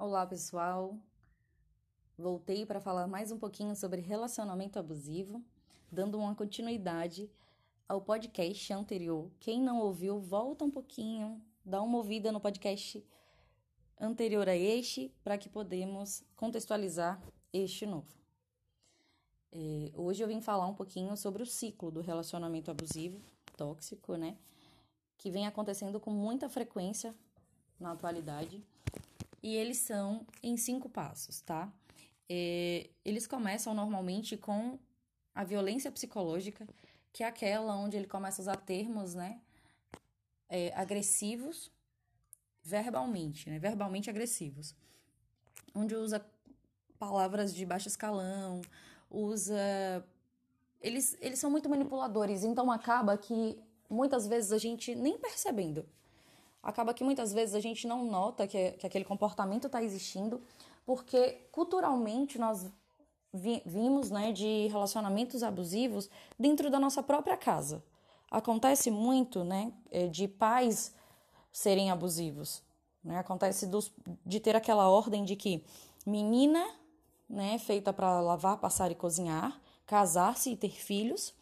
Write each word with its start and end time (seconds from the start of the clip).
Olá, 0.00 0.24
pessoal. 0.24 0.96
Voltei 2.16 2.64
para 2.64 2.80
falar 2.80 3.08
mais 3.08 3.32
um 3.32 3.36
pouquinho 3.36 3.74
sobre 3.74 4.00
relacionamento 4.00 4.78
abusivo, 4.78 5.42
dando 5.90 6.16
uma 6.16 6.36
continuidade 6.36 7.28
ao 7.88 8.00
podcast 8.00 8.72
anterior. 8.72 9.28
Quem 9.40 9.60
não 9.60 9.80
ouviu, 9.80 10.20
volta 10.20 10.64
um 10.64 10.70
pouquinho, 10.70 11.42
dá 11.64 11.82
uma 11.82 11.98
ouvida 11.98 12.30
no 12.30 12.38
podcast 12.38 13.04
anterior 14.00 14.48
a 14.48 14.54
este, 14.54 15.12
para 15.24 15.36
que 15.36 15.48
podemos 15.48 16.22
contextualizar 16.36 17.20
este 17.52 17.84
novo. 17.84 18.14
É, 19.50 19.90
hoje 19.96 20.22
eu 20.22 20.28
vim 20.28 20.40
falar 20.40 20.68
um 20.68 20.74
pouquinho 20.74 21.16
sobre 21.16 21.42
o 21.42 21.46
ciclo 21.46 21.90
do 21.90 22.02
relacionamento 22.02 22.70
abusivo, 22.70 23.20
tóxico, 23.56 24.14
né? 24.14 24.38
Que 25.18 25.28
vem 25.28 25.48
acontecendo 25.48 25.98
com 25.98 26.12
muita 26.12 26.48
frequência 26.48 27.12
na 27.80 27.90
atualidade. 27.90 28.64
E 29.42 29.54
eles 29.54 29.78
são 29.78 30.26
em 30.42 30.56
cinco 30.56 30.88
passos, 30.88 31.40
tá? 31.40 31.72
É, 32.28 32.90
eles 33.04 33.26
começam 33.26 33.72
normalmente 33.72 34.36
com 34.36 34.78
a 35.34 35.44
violência 35.44 35.90
psicológica, 35.90 36.66
que 37.12 37.22
é 37.22 37.26
aquela 37.26 37.76
onde 37.76 37.96
ele 37.96 38.06
começa 38.06 38.40
a 38.40 38.44
usar 38.44 38.56
termos, 38.56 39.14
né? 39.14 39.40
É, 40.48 40.72
agressivos 40.74 41.70
verbalmente, 42.62 43.48
né? 43.48 43.58
Verbalmente 43.58 44.10
agressivos. 44.10 44.74
Onde 45.74 45.94
usa 45.94 46.24
palavras 46.98 47.54
de 47.54 47.64
baixo 47.64 47.88
escalão, 47.88 48.60
usa. 49.10 50.04
Eles, 50.80 51.16
eles 51.20 51.38
são 51.38 51.50
muito 51.50 51.68
manipuladores, 51.68 52.44
então 52.44 52.70
acaba 52.70 53.16
que 53.16 53.58
muitas 53.88 54.26
vezes 54.26 54.52
a 54.52 54.58
gente 54.58 54.94
nem 54.94 55.18
percebendo. 55.18 55.88
Acaba 56.62 56.92
que 56.92 57.04
muitas 57.04 57.32
vezes 57.32 57.54
a 57.54 57.60
gente 57.60 57.86
não 57.86 58.04
nota 58.04 58.46
que, 58.46 58.72
que 58.72 58.86
aquele 58.86 59.04
comportamento 59.04 59.66
está 59.66 59.82
existindo, 59.82 60.42
porque 60.84 61.46
culturalmente 61.52 62.38
nós 62.38 62.66
vi, 63.32 63.62
vimos 63.64 64.10
né, 64.10 64.32
de 64.32 64.68
relacionamentos 64.68 65.42
abusivos 65.42 66.10
dentro 66.38 66.70
da 66.70 66.80
nossa 66.80 67.02
própria 67.02 67.36
casa. 67.36 67.82
Acontece 68.30 68.90
muito 68.90 69.44
né, 69.44 69.72
é, 69.90 70.06
de 70.06 70.28
pais 70.28 70.94
serem 71.52 71.90
abusivos. 71.90 72.62
Né? 73.02 73.18
Acontece 73.18 73.66
dos, 73.66 73.92
de 74.24 74.40
ter 74.40 74.56
aquela 74.56 74.88
ordem 74.88 75.24
de 75.24 75.36
que 75.36 75.64
menina 76.04 76.64
né, 77.28 77.58
feita 77.58 77.92
para 77.92 78.20
lavar, 78.20 78.58
passar 78.58 78.90
e 78.90 78.94
cozinhar, 78.94 79.60
casar-se 79.86 80.50
e 80.50 80.56
ter 80.56 80.70
filhos, 80.72 81.34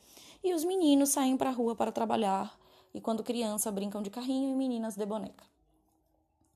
e 0.43 0.55
os 0.55 0.65
meninos 0.65 1.11
saem 1.11 1.37
para 1.37 1.51
a 1.51 1.53
rua 1.53 1.75
para 1.75 1.91
trabalhar 1.91 2.57
e 2.95 3.01
quando 3.01 3.23
criança 3.23 3.71
brincam 3.71 4.03
de 4.03 4.11
carrinho 4.11 4.51
e 4.51 4.55
meninas 4.55 4.97
de 4.97 5.05
boneca. 5.05 5.45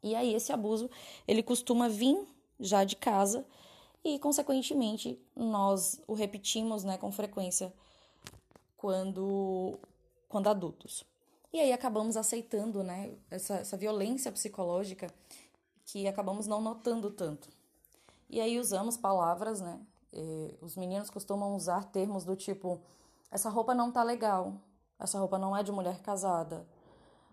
E 0.03 0.14
aí 0.14 0.34
esse 0.34 0.53
abuso, 0.53 0.91
ele 1.28 1.42
costuma 1.42 1.89
vir 1.89 2.27
já 2.59 2.84
de 2.84 2.97
casa 2.97 3.45
e 4.05 4.19
consequentemente 4.19 5.20
nós 5.37 6.00
o 6.06 6.14
repetimos, 6.14 6.84
né, 6.84 6.97
com 6.97 7.12
frequência 7.12 7.72
quando 8.77 9.78
quando 10.28 10.48
adultos. 10.48 11.05
E 11.53 11.59
aí 11.59 11.72
acabamos 11.72 12.17
aceitando, 12.17 12.83
né, 12.83 13.12
essa, 13.31 13.56
essa 13.56 13.77
violência 13.77 14.31
psicológica 14.31 15.09
que 15.84 16.06
acabamos 16.06 16.47
não 16.47 16.61
notando 16.61 17.11
tanto. 17.11 17.48
E 18.28 18.41
aí 18.41 18.59
usamos 18.59 18.97
palavras, 18.97 19.61
né? 19.61 19.81
E 20.12 20.55
os 20.61 20.77
meninos 20.77 21.11
costumam 21.11 21.55
usar 21.55 21.84
termos 21.87 22.25
do 22.25 22.37
tipo: 22.37 22.81
essa 23.31 23.50
roupa 23.50 23.75
não 23.75 23.91
tá 23.91 24.03
legal, 24.05 24.55
essa 25.01 25.19
roupa 25.19 25.39
não 25.39 25.56
é 25.56 25.62
de 25.62 25.73
mulher 25.73 26.01
casada. 26.03 26.67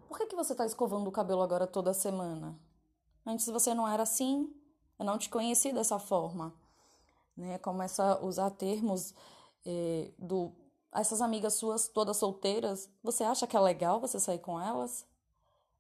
Por 0.08 0.18
que, 0.18 0.28
que 0.28 0.36
você 0.36 0.56
tá 0.56 0.66
escovando 0.66 1.08
o 1.08 1.12
cabelo 1.12 1.42
agora 1.42 1.68
toda 1.68 1.94
semana? 1.94 2.58
Antes 3.26 3.48
você 3.48 3.74
não 3.74 3.86
era 3.86 4.04
assim, 4.04 4.50
eu 4.98 5.06
não 5.06 5.18
te 5.18 5.30
conheci 5.30 5.74
dessa 5.74 6.00
forma. 6.00 6.54
Né? 7.36 7.58
Começa 7.58 8.14
a 8.14 8.26
usar 8.26 8.50
termos 8.52 9.14
eh, 9.66 10.12
do. 10.18 10.54
Essas 10.94 11.22
amigas 11.22 11.56
suas 11.56 11.90
todas 11.90 12.16
solteiras, 12.16 12.90
você 13.04 13.24
acha 13.26 13.46
que 13.46 13.58
é 13.58 13.60
legal 13.60 14.00
você 14.00 14.20
sair 14.20 14.40
com 14.40 14.60
elas? 14.60 15.06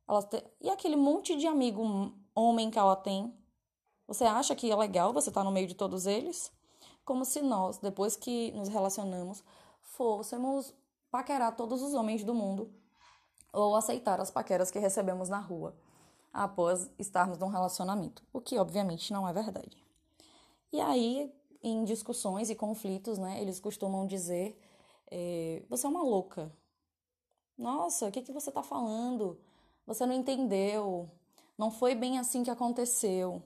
elas 0.07 0.25
te... 0.25 0.43
E 0.59 0.69
aquele 0.69 0.97
monte 0.97 1.35
de 1.37 1.47
amigo 1.47 2.13
homem 2.35 2.69
que 2.69 2.77
ela 2.77 2.95
tem, 2.95 3.33
você 4.05 4.25
acha 4.25 4.53
que 4.53 4.69
é 4.69 4.75
legal 4.75 5.13
você 5.13 5.29
estar 5.29 5.41
tá 5.41 5.45
no 5.45 5.51
meio 5.51 5.67
de 5.67 5.73
todos 5.73 6.05
eles? 6.05 6.51
Como 7.05 7.23
se 7.23 7.41
nós, 7.41 7.77
depois 7.77 8.17
que 8.17 8.51
nos 8.51 8.67
relacionamos, 8.67 9.41
fôssemos 9.81 10.73
paquerar 11.11 11.55
todos 11.55 11.81
os 11.81 11.93
homens 11.93 12.23
do 12.23 12.33
mundo 12.33 12.71
ou 13.53 13.75
aceitar 13.75 14.19
as 14.19 14.31
paqueras 14.31 14.69
que 14.69 14.79
recebemos 14.79 15.29
na 15.29 15.39
rua 15.39 15.75
após 16.33 16.89
estarmos 16.99 17.37
num 17.37 17.47
relacionamento, 17.47 18.23
o 18.31 18.39
que 18.39 18.57
obviamente 18.57 19.11
não 19.11 19.27
é 19.27 19.33
verdade. 19.33 19.77
E 20.71 20.79
aí, 20.79 21.33
em 21.63 21.83
discussões 21.83 22.49
e 22.49 22.55
conflitos, 22.55 23.17
né, 23.17 23.41
eles 23.41 23.59
costumam 23.59 24.05
dizer: 24.05 24.59
é, 25.09 25.63
você 25.69 25.85
é 25.87 25.89
uma 25.89 26.03
louca. 26.03 26.51
Nossa, 27.57 28.07
o 28.07 28.11
que, 28.11 28.21
que 28.21 28.31
você 28.31 28.49
está 28.49 28.61
falando? 28.61 29.39
Você 29.85 30.05
não 30.05 30.13
entendeu. 30.13 31.09
Não 31.57 31.71
foi 31.71 31.95
bem 31.95 32.19
assim 32.19 32.43
que 32.43 32.51
aconteceu. 32.51 33.41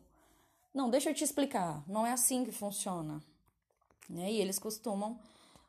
Não, 0.74 0.90
deixa 0.90 1.10
eu 1.10 1.14
te 1.14 1.24
explicar, 1.24 1.84
não 1.88 2.06
é 2.06 2.12
assim 2.12 2.44
que 2.44 2.52
funciona. 2.52 3.22
Né? 4.10 4.32
E 4.32 4.42
eles 4.42 4.60
costumam 4.60 5.20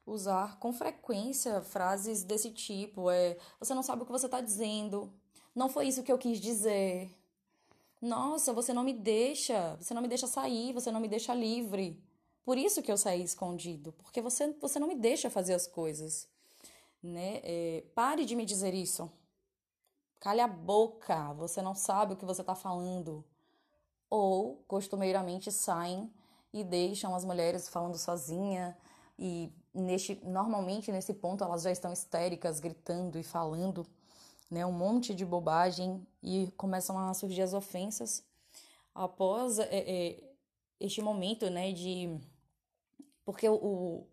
usar 0.07 0.59
com 0.59 0.73
frequência 0.73 1.63
frases 1.63 2.23
desse 2.23 2.51
tipo: 2.51 3.11
é, 3.11 3.37
você 3.59 3.75
não 3.75 3.83
sabe 3.83 4.03
o 4.03 4.07
que 4.07 4.13
você 4.13 4.27
está 4.27 4.41
dizendo, 4.41 5.13
não 5.55 5.69
foi 5.69 5.87
isso 5.89 6.03
que 6.03 6.13
eu 6.13 6.19
quis 6.19 6.41
dizer. 6.41 7.11
Nossa, 8.01 8.53
você 8.53 8.73
não 8.73 8.83
me 8.83 8.93
deixa, 8.93 9.77
você 9.77 9.95
não 9.95 10.03
me 10.03 10.09
deixa 10.09 10.27
sair, 10.27 10.73
você 10.73 10.91
não 10.91 11.01
me 11.01 11.09
deixa 11.09 11.33
livre. 11.33 12.03
Por 12.45 12.59
isso 12.59 12.83
que 12.83 12.91
eu 12.91 12.97
saí 12.97 13.23
escondido, 13.23 13.93
porque 13.93 14.21
você, 14.21 14.53
você 14.61 14.81
não 14.81 14.89
me 14.89 14.97
deixa 14.97 15.31
fazer 15.31 15.55
as 15.55 15.67
coisas. 15.69 16.29
Né? 17.01 17.41
É, 17.45 17.85
pare 17.95 18.25
de 18.25 18.35
me 18.35 18.45
dizer 18.45 18.75
isso. 18.75 19.11
Cale 20.19 20.41
a 20.41 20.49
boca, 20.49 21.33
você 21.35 21.63
não 21.63 21.75
sabe 21.75 22.15
o 22.15 22.17
que 22.17 22.25
você 22.25 22.41
está 22.41 22.55
falando 22.55 23.25
ou 24.13 24.63
costumeiramente 24.69 25.51
saem 25.51 26.13
e 26.53 26.63
deixam 26.63 27.15
as 27.15 27.25
mulheres 27.25 27.69
falando 27.69 27.97
sozinha 27.97 28.77
e 29.19 29.53
neste 29.75 30.21
normalmente 30.25 30.91
nesse 30.93 31.15
ponto 31.15 31.45
elas 31.45 31.63
já 31.63 31.71
estão 31.71 31.93
histéricas, 31.93 32.61
gritando 32.61 33.19
e 33.19 33.23
falando, 33.23 33.87
né, 34.51 34.65
um 34.67 34.73
monte 34.73 35.15
de 35.15 35.25
bobagem 35.25 36.07
e 36.23 36.53
começam 36.57 36.99
a 36.99 37.15
surgir 37.15 37.43
as 37.43 37.55
ofensas 37.55 38.25
após 38.95 39.59
é, 39.59 39.69
é, 39.71 40.23
este 40.79 41.01
momento, 41.01 41.49
né, 41.49 41.73
de 41.73 42.19
porque 43.25 43.49
o, 43.49 44.07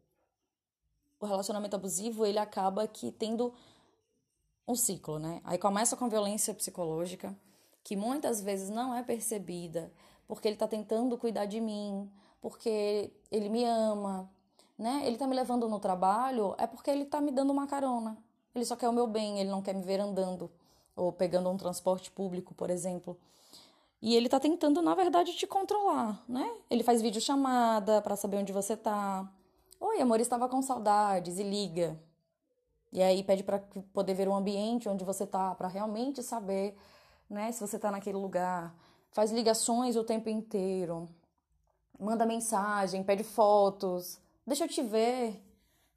o 1.20 1.26
relacionamento 1.26 1.76
abusivo 1.76 2.26
ele 2.26 2.40
acaba 2.40 2.88
que 2.88 3.12
tendo 3.12 3.54
um 4.68 4.76
ciclo, 4.76 5.18
né? 5.18 5.42
Aí 5.44 5.58
começa 5.58 5.98
com 5.98 6.08
violência 6.08 6.54
psicológica, 6.54 7.36
que 7.84 7.96
muitas 7.96 8.40
vezes 8.40 8.70
não 8.70 8.94
é 8.94 9.02
percebida, 9.02 9.92
porque 10.28 10.48
ele 10.48 10.56
está 10.56 10.68
tentando 10.68 11.18
cuidar 11.18 11.46
de 11.46 11.60
mim, 11.60 12.10
porque 12.40 13.12
ele 13.32 13.50
me 13.50 13.66
ama, 13.66 14.30
né? 14.80 15.02
Ele 15.04 15.16
está 15.16 15.28
me 15.28 15.36
levando 15.36 15.70
no 15.70 15.80
trabalho, 15.80 16.56
é 16.58 16.66
porque 16.66 16.90
ele 16.90 17.04
está 17.04 17.22
me 17.22 17.30
dando 17.30 17.52
uma 17.52 17.68
carona. 17.68 18.18
Ele 18.56 18.66
só 18.66 18.76
quer 18.76 18.90
o 18.90 18.94
meu 18.94 19.06
bem, 19.06 19.40
ele 19.40 19.50
não 19.52 19.62
quer 19.62 19.76
me 19.76 19.84
ver 19.84 20.00
andando 20.00 20.50
ou 20.96 21.12
pegando 21.12 21.50
um 21.50 21.58
transporte 21.58 22.10
público, 22.10 22.56
por 22.56 22.70
exemplo. 22.70 23.16
E 24.02 24.16
ele 24.16 24.28
está 24.28 24.40
tentando, 24.40 24.82
na 24.82 24.96
verdade, 24.96 25.36
te 25.36 25.46
controlar, 25.46 26.24
né? 26.28 26.50
Ele 26.70 26.84
faz 26.84 27.02
vídeo 27.02 27.22
chamada 27.22 28.02
para 28.02 28.16
saber 28.16 28.38
onde 28.38 28.54
você 28.54 28.76
tá. 28.78 29.30
Oi, 29.80 30.02
amor, 30.02 30.22
estava 30.22 30.50
com 30.50 30.62
saudades 30.62 31.38
e 31.38 31.44
liga. 31.44 32.00
E 32.92 33.04
aí 33.04 33.22
pede 33.24 33.44
para 33.44 33.60
poder 33.94 34.14
ver 34.14 34.28
o 34.28 34.34
ambiente 34.34 34.90
onde 34.90 35.04
você 35.04 35.28
tá, 35.28 35.54
para 35.54 35.68
realmente 35.68 36.24
saber 36.24 36.76
né? 37.30 37.52
Se 37.52 37.60
você 37.60 37.76
está 37.76 37.92
naquele 37.92 38.18
lugar, 38.18 38.74
faz 39.12 39.32
ligações 39.32 39.96
o 39.96 40.04
tempo 40.04 40.30
inteiro, 40.30 41.08
manda 42.00 42.26
mensagem, 42.26 43.04
pede 43.04 43.24
fotos, 43.24 44.20
deixa 44.50 44.66
eu 44.66 44.68
te 44.68 44.82
ver, 44.82 45.42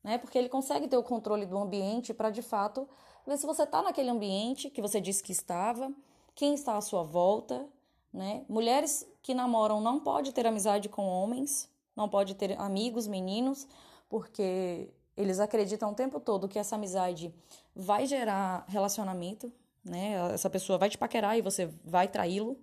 né? 0.05 0.19
Porque 0.19 0.39
ele 0.39 0.49
consegue 0.49 0.87
ter 0.87 0.97
o 0.97 1.03
controle 1.03 1.47
do 1.47 1.59
ambiente 1.59 2.15
para 2.15 2.31
de 2.31 2.43
fato 2.43 2.89
ver 3.27 3.37
se 3.37 3.47
você 3.47 3.63
está 3.63 3.83
naquele 3.83 4.11
ambiente 4.11 4.71
que 4.71 4.83
você 4.83 5.01
disse 5.01 5.23
que 5.23 5.33
estava, 5.33 5.93
quem 6.35 6.55
está 6.55 6.77
à 6.77 6.81
sua 6.81 7.03
volta, 7.03 7.67
né? 8.13 8.45
Mulheres 8.49 9.07
que 9.23 9.35
namoram 9.35 9.81
não 9.81 9.99
pode 9.99 10.33
ter 10.33 10.47
amizade 10.47 10.89
com 10.89 11.07
homens, 11.07 11.71
não 11.97 12.09
pode 12.09 12.35
ter 12.35 12.59
amigos 12.61 13.07
meninos, 13.07 13.67
porque 14.09 14.91
eles 15.17 15.41
acreditam 15.41 15.93
o 15.93 15.95
tempo 15.95 16.21
todo 16.21 16.49
que 16.49 16.59
essa 16.59 16.77
amizade 16.77 17.35
vai 17.75 18.07
gerar 18.07 18.65
relacionamento, 18.69 19.53
né? 19.85 20.15
Essa 20.33 20.51
pessoa 20.51 20.79
vai 20.79 20.91
te 20.91 20.99
paquerar 20.99 21.39
e 21.39 21.43
você 21.43 21.67
vai 21.85 22.09
traí-lo, 22.09 22.59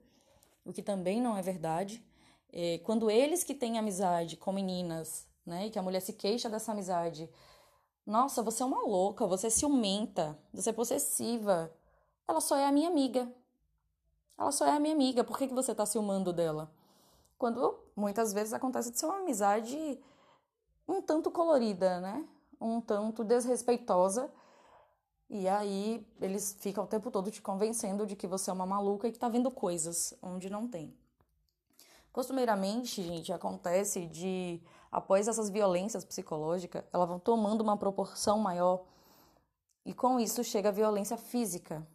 o 0.66 0.72
que 0.72 0.82
também 0.82 1.22
não 1.22 1.38
é 1.38 1.42
verdade. 1.42 2.04
É, 2.52 2.80
quando 2.80 3.10
eles 3.10 3.44
que 3.44 3.54
têm 3.54 3.78
amizade 3.78 4.36
com 4.36 4.52
meninas, 4.52 5.29
né, 5.50 5.68
e 5.68 5.70
que 5.72 5.80
a 5.80 5.82
mulher 5.82 6.00
se 6.00 6.14
queixa 6.14 6.50
dessa 6.50 6.72
amizade, 6.72 7.30
nossa, 8.06 8.42
você 8.42 8.64
é 8.64 8.66
uma 8.66 8.82
louca, 8.82 9.28
você 9.28 9.48
é 9.48 9.50
ciumenta, 9.50 10.40
você 10.54 10.70
é 10.70 10.74
possessiva. 10.74 11.72
Ela 12.28 12.40
só 12.40 12.56
é 12.56 12.66
a 12.66 12.72
minha 12.72 12.88
amiga. 12.88 13.30
Ela 14.38 14.52
só 14.52 14.66
é 14.66 14.72
a 14.72 14.80
minha 14.80 14.96
amiga, 14.96 15.24
por 15.24 15.38
que, 15.38 15.48
que 15.48 15.54
você 15.54 15.76
tá 15.76 15.86
ciumando 15.86 16.32
dela? 16.32 16.72
quando 17.40 17.80
muitas 17.96 18.34
vezes 18.34 18.54
acontece 18.54 18.92
de 18.92 19.00
ser 19.00 19.06
uma 19.06 19.20
amizade 19.20 19.98
um 20.86 21.02
tanto 21.02 21.32
colorida, 21.32 22.02
né? 22.02 22.28
Um 22.60 22.82
tanto 22.82 23.24
desrespeitosa. 23.24 24.30
E 25.30 25.48
aí 25.48 26.06
eles 26.20 26.58
ficam 26.60 26.84
o 26.84 26.88
tempo 26.88 27.10
todo 27.10 27.32
te 27.32 27.42
convencendo 27.42 28.06
de 28.06 28.16
que 28.16 28.28
você 28.28 28.50
é 28.50 28.54
uma 28.54 28.66
maluca 28.66 29.08
e 29.08 29.12
que 29.12 29.20
tá 29.20 29.30
vendo 29.30 29.50
coisas 29.50 30.14
onde 30.22 30.50
não 30.50 30.68
tem. 30.68 30.94
Costumeiramente, 32.12 33.02
gente, 33.02 33.32
acontece 33.32 34.08
de 34.08 34.62
após 34.92 35.28
essas 35.28 35.50
violências 35.50 36.04
psicológicas, 36.04 36.84
elas 36.92 37.08
vão 37.08 37.20
tomando 37.20 37.62
uma 37.62 37.78
proporção 37.78 38.40
maior 38.40 38.84
e 39.86 39.94
com 39.94 40.20
isso 40.20 40.44
chega 40.44 40.70
a 40.70 40.72
violência 40.72 41.18
física, 41.18 41.86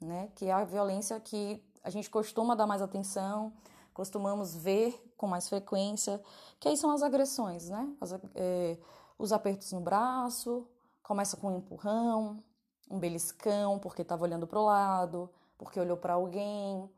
né? 0.00 0.30
Que 0.34 0.46
é 0.46 0.52
a 0.52 0.64
violência 0.64 1.18
que 1.18 1.62
a 1.82 1.90
gente 1.90 2.10
costuma 2.10 2.54
dar 2.54 2.66
mais 2.66 2.82
atenção, 2.82 3.52
costumamos 3.92 4.54
ver 4.54 5.12
com 5.16 5.26
mais 5.26 5.48
frequência, 5.48 6.22
que 6.58 6.68
aí 6.68 6.76
são 6.76 6.90
as 6.90 7.02
agressões, 7.02 7.68
né? 7.68 7.92
As, 8.00 8.12
é, 8.34 8.78
os 9.18 9.32
apertos 9.32 9.72
no 9.72 9.80
braço, 9.80 10.66
começa 11.02 11.36
com 11.36 11.48
um 11.48 11.58
empurrão, 11.58 12.42
um 12.90 12.98
beliscão 12.98 13.78
porque 13.78 14.02
estava 14.02 14.22
olhando 14.22 14.46
para 14.46 14.58
o 14.58 14.64
lado, 14.64 15.30
porque 15.58 15.80
olhou 15.80 15.96
para 15.96 16.14
alguém. 16.14 16.88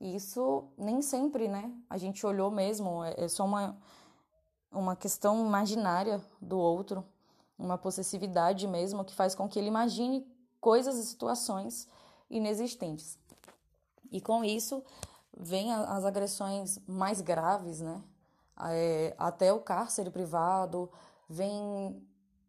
E 0.00 0.16
isso 0.16 0.64
nem 0.76 1.00
sempre, 1.00 1.46
né? 1.48 1.72
A 1.88 1.96
gente 1.96 2.26
olhou 2.26 2.50
mesmo, 2.50 3.04
é, 3.04 3.14
é 3.16 3.28
só 3.28 3.44
uma, 3.44 3.76
uma 4.72 4.96
questão 4.96 5.46
imaginária 5.46 6.20
do 6.40 6.58
outro, 6.58 7.04
uma 7.58 7.78
possessividade 7.78 8.66
mesmo 8.66 9.04
que 9.04 9.14
faz 9.14 9.34
com 9.34 9.48
que 9.48 9.58
ele 9.58 9.68
imagine 9.68 10.26
coisas 10.60 10.96
e 10.96 11.04
situações 11.04 11.88
inexistentes. 12.30 13.18
E 14.10 14.20
com 14.20 14.44
isso 14.44 14.82
vem 15.36 15.72
as 15.72 16.04
agressões 16.04 16.78
mais 16.86 17.20
graves, 17.20 17.80
né? 17.80 18.02
É, 18.68 19.14
até 19.18 19.52
o 19.52 19.60
cárcere 19.60 20.10
privado, 20.10 20.90
vem 21.28 22.00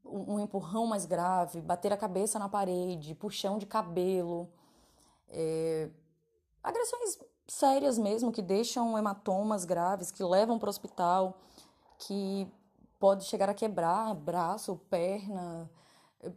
um 0.06 0.40
empurrão 0.40 0.86
mais 0.86 1.06
grave, 1.06 1.62
bater 1.62 1.94
a 1.94 1.98
cabeça 1.98 2.38
na 2.38 2.50
parede, 2.50 3.16
puxão 3.16 3.58
de 3.58 3.66
cabelo, 3.66 4.50
é, 5.30 5.90
agressões 6.62 7.18
sérias 7.48 7.98
mesmo, 7.98 8.32
que 8.32 8.42
deixam 8.42 8.98
hematomas 8.98 9.66
graves, 9.66 10.12
que 10.12 10.24
levam 10.24 10.60
para 10.60 10.68
o 10.68 10.70
hospital, 10.70 11.40
que 12.06 12.48
pode 13.00 13.26
chegar 13.26 13.50
a 13.50 13.54
quebrar 13.54 14.14
braço, 14.16 14.80
perna, 14.90 15.70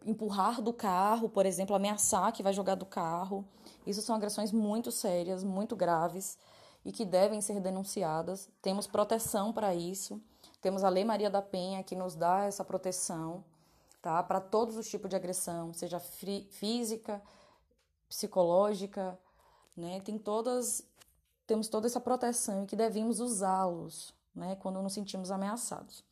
empurrar 0.05 0.61
do 0.61 0.73
carro, 0.73 1.29
por 1.29 1.47
exemplo, 1.47 1.77
ameaçar 1.77 2.33
que 2.33 2.43
vai 2.43 2.53
jogar 2.53 2.75
do 2.75 2.87
carro. 2.87 3.45
Isso 3.87 4.03
são 4.03 4.17
agressões 4.17 4.53
muito 4.53 4.91
sérias, 4.91 5.45
muito 5.45 5.77
graves 5.77 6.39
e 6.85 6.93
que 6.93 7.05
devem 7.05 7.41
ser 7.41 7.61
denunciadas. 7.61 8.49
Temos 8.61 8.87
proteção 8.87 9.53
para 9.53 9.75
isso. 9.75 10.21
Temos 10.61 10.83
a 10.83 10.89
Lei 10.89 11.05
Maria 11.05 11.31
da 11.31 11.43
Penha 11.43 11.83
que 11.83 11.95
nos 11.95 12.15
dá 12.15 12.45
essa 12.45 12.65
proteção, 12.65 13.45
tá? 14.03 14.23
Para 14.23 14.41
todos 14.41 14.77
os 14.77 14.89
tipos 14.89 15.09
de 15.09 15.17
agressão, 15.17 15.73
seja 15.73 16.01
física, 16.01 17.23
psicológica, 18.09 19.19
né? 19.77 20.01
Tem 20.01 20.19
todas 20.19 20.85
temos 21.47 21.69
toda 21.69 21.87
essa 21.87 22.01
proteção 22.01 22.65
e 22.65 22.67
que 22.67 22.75
devemos 22.75 23.21
usá-los, 23.21 24.13
né, 24.37 24.57
quando 24.57 24.83
nos 24.83 24.93
sentimos 24.93 25.31
ameaçados. 25.31 26.05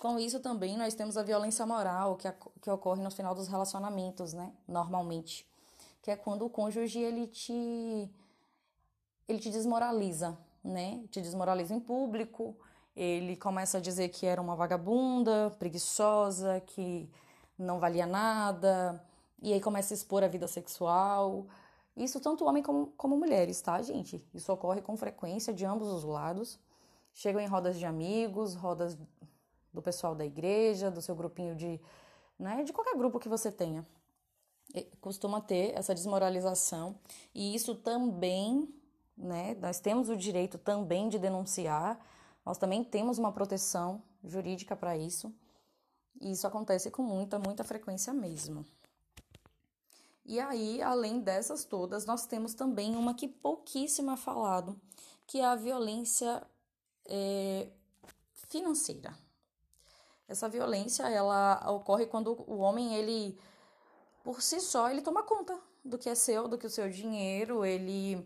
Com 0.00 0.18
isso 0.18 0.40
também 0.40 0.76
nós 0.76 0.94
temos 0.94 1.16
a 1.16 1.22
violência 1.22 1.64
moral 1.64 2.16
que, 2.16 2.28
que 2.60 2.70
ocorre 2.70 3.02
no 3.02 3.10
final 3.10 3.34
dos 3.34 3.48
relacionamentos, 3.48 4.32
né, 4.32 4.52
normalmente, 4.66 5.46
que 6.02 6.10
é 6.10 6.16
quando 6.16 6.44
o 6.44 6.50
cônjuge 6.50 6.98
ele 6.98 7.26
te 7.26 8.10
ele 9.28 9.38
te 9.38 9.50
desmoraliza, 9.50 10.36
né? 10.64 11.04
Te 11.08 11.20
desmoraliza 11.20 11.72
em 11.72 11.78
público, 11.78 12.56
ele 12.96 13.36
começa 13.36 13.78
a 13.78 13.80
dizer 13.80 14.08
que 14.08 14.26
era 14.26 14.42
uma 14.42 14.56
vagabunda, 14.56 15.54
preguiçosa, 15.56 16.60
que 16.66 17.08
não 17.56 17.78
valia 17.78 18.06
nada, 18.06 19.00
e 19.40 19.52
aí 19.52 19.60
começa 19.60 19.94
a 19.94 19.96
expor 19.96 20.24
a 20.24 20.28
vida 20.28 20.48
sexual, 20.48 21.46
isso 21.96 22.20
tanto 22.20 22.44
homem 22.44 22.62
como, 22.62 22.86
como 22.96 23.16
mulheres, 23.16 23.60
tá, 23.60 23.80
gente? 23.82 24.24
Isso 24.32 24.52
ocorre 24.52 24.80
com 24.80 24.96
frequência 24.96 25.52
de 25.52 25.64
ambos 25.64 25.88
os 25.88 26.04
lados. 26.04 26.58
Chegam 27.12 27.40
em 27.40 27.46
rodas 27.46 27.78
de 27.78 27.84
amigos, 27.84 28.54
rodas 28.54 28.96
do 29.72 29.82
pessoal 29.82 30.14
da 30.14 30.24
igreja, 30.24 30.90
do 30.90 31.02
seu 31.02 31.14
grupinho 31.14 31.54
de. 31.54 31.80
Né, 32.38 32.62
de 32.64 32.72
qualquer 32.72 32.96
grupo 32.96 33.18
que 33.18 33.28
você 33.28 33.52
tenha. 33.52 33.86
Costuma 35.00 35.40
ter 35.40 35.76
essa 35.76 35.94
desmoralização. 35.94 36.98
E 37.34 37.54
isso 37.54 37.74
também, 37.74 38.72
né? 39.16 39.54
Nós 39.60 39.78
temos 39.80 40.08
o 40.08 40.16
direito 40.16 40.56
também 40.56 41.08
de 41.08 41.18
denunciar. 41.18 41.98
Nós 42.46 42.56
também 42.56 42.82
temos 42.82 43.18
uma 43.18 43.32
proteção 43.32 44.02
jurídica 44.24 44.74
para 44.74 44.96
isso. 44.96 45.34
E 46.20 46.30
isso 46.30 46.46
acontece 46.46 46.90
com 46.90 47.02
muita, 47.02 47.38
muita 47.38 47.64
frequência 47.64 48.12
mesmo. 48.12 48.64
E 50.24 50.38
aí, 50.38 50.80
além 50.80 51.20
dessas 51.20 51.64
todas, 51.64 52.06
nós 52.06 52.26
temos 52.26 52.54
também 52.54 52.94
uma 52.94 53.14
que 53.14 53.26
pouquíssimo 53.26 54.12
é 54.12 54.16
falado, 54.16 54.80
que 55.26 55.40
é 55.40 55.44
a 55.44 55.56
violência 55.56 56.42
é, 57.10 57.68
financeira. 58.48 59.12
Essa 60.28 60.48
violência, 60.48 61.02
ela 61.08 61.70
ocorre 61.72 62.06
quando 62.06 62.32
o 62.46 62.58
homem, 62.58 62.94
ele, 62.94 63.38
por 64.22 64.40
si 64.40 64.60
só, 64.60 64.88
ele 64.88 65.02
toma 65.02 65.24
conta 65.24 65.58
do 65.84 65.98
que 65.98 66.08
é 66.08 66.14
seu, 66.14 66.46
do 66.46 66.56
que 66.56 66.66
o 66.66 66.70
seu 66.70 66.88
dinheiro, 66.88 67.64
ele 67.64 68.24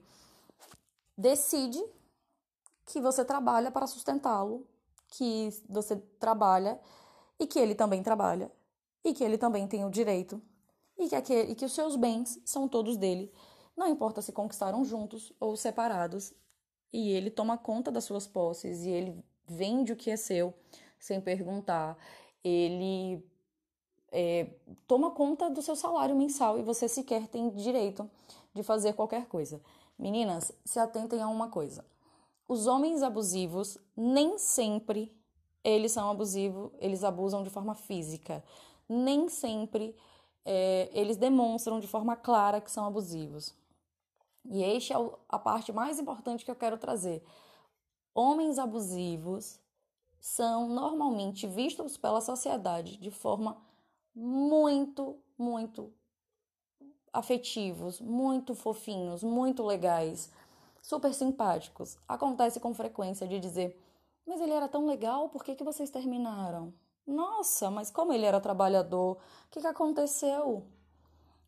decide 1.17 1.83
que 2.85 3.01
você 3.01 3.25
trabalha 3.25 3.71
para 3.71 3.87
sustentá-lo, 3.87 4.67
que 5.09 5.51
você 5.69 5.97
trabalha 6.19 6.79
e 7.39 7.47
que 7.47 7.59
ele 7.59 7.75
também 7.75 8.03
trabalha 8.03 8.51
e 9.03 9.13
que 9.15 9.23
ele 9.23 9.39
também 9.39 9.67
tem 9.67 9.85
o 9.85 9.91
direito 9.91 10.43
e 10.99 11.09
que, 11.09 11.17
aquele, 11.17 11.53
e 11.53 11.55
que 11.55 11.65
os 11.65 11.73
seus 11.73 11.97
bens 11.97 12.41
são 12.45 12.69
todos 12.69 12.97
dele, 12.97 13.33
não 13.77 13.89
importa 13.89 14.23
se 14.23 14.33
conquistaram 14.33 14.85
juntos 14.85 15.33
ou 15.41 15.57
separados, 15.57 16.33
e 16.95 17.11
ele 17.11 17.29
toma 17.29 17.59
conta 17.59 17.91
das 17.91 18.05
suas 18.05 18.25
posses 18.25 18.85
e 18.85 18.89
ele 18.89 19.25
vende 19.49 19.93
o 19.93 19.97
que 19.97 20.13
é 20.13 20.17
seu 20.17 20.55
sem 20.97 21.21
perguntar, 21.21 21.99
ele 22.45 23.21
é, 24.13 24.47
toma 24.87 25.11
conta 25.11 25.51
do 25.51 25.61
seu 25.61 25.75
salário 25.75 26.15
mensal 26.15 26.57
e 26.57 26.63
você 26.63 26.89
sequer 26.89 27.27
tem 27.27 27.51
direito 27.51 28.09
de 28.55 28.63
fazer 28.63 28.93
qualquer 28.93 29.27
coisa. 29.27 29.61
Meninas, 29.99 30.53
se 30.65 30.79
atentem 30.79 31.21
a 31.21 31.27
uma 31.27 31.49
coisa. 31.49 31.85
Os 32.47 32.69
homens 32.69 33.03
abusivos 33.03 33.77
nem 33.97 34.39
sempre 34.39 35.13
eles 35.65 35.91
são 35.91 36.09
abusivos, 36.09 36.71
eles 36.79 37.03
abusam 37.03 37.43
de 37.43 37.51
forma 37.51 37.75
física. 37.75 38.45
Nem 38.89 39.29
sempre 39.29 39.97
é, 40.45 40.91
eles 40.93 41.17
demonstram 41.17 41.81
de 41.81 41.89
forma 41.89 42.15
clara 42.15 42.61
que 42.61 42.71
são 42.71 42.87
abusivos. 42.87 43.53
E 44.45 44.63
esta 44.63 44.95
é 44.95 44.97
a 45.29 45.39
parte 45.39 45.73
mais 45.73 45.99
importante 45.99 46.45
que 46.45 46.51
eu 46.51 46.57
quero 46.57 46.79
trazer. 46.79 47.25
Homens 48.15 48.59
abusivos 48.59 49.59
são 50.21 50.69
normalmente 50.69 51.47
vistos 51.47 51.97
pela 51.97 52.21
sociedade 52.21 52.97
de 52.97 53.11
forma 53.11 53.57
muito, 54.15 55.19
muito 55.37 55.93
afetivos, 57.13 58.01
muito 58.01 58.55
fofinhos, 58.55 59.23
muito 59.23 59.63
legais, 59.63 60.31
super 60.83 61.15
simpáticos. 61.15 61.97
Acontece 62.07 62.61
com 62.61 62.75
frequência 62.75 63.27
de 63.27 63.41
dizer: 63.41 63.81
Mas 64.27 64.41
ele 64.41 64.53
era 64.53 64.69
tão 64.69 64.87
legal, 64.87 65.29
por 65.29 65.45
que, 65.45 65.55
que 65.55 65.65
vocês 65.65 65.91
terminaram? 65.91 66.73
Nossa, 67.07 67.71
mas 67.71 67.91
como 67.91 68.13
ele 68.13 68.25
era 68.25 68.41
trabalhador, 68.41 69.17
o 69.17 69.51
que, 69.51 69.61
que 69.61 69.67
aconteceu? 69.67 70.67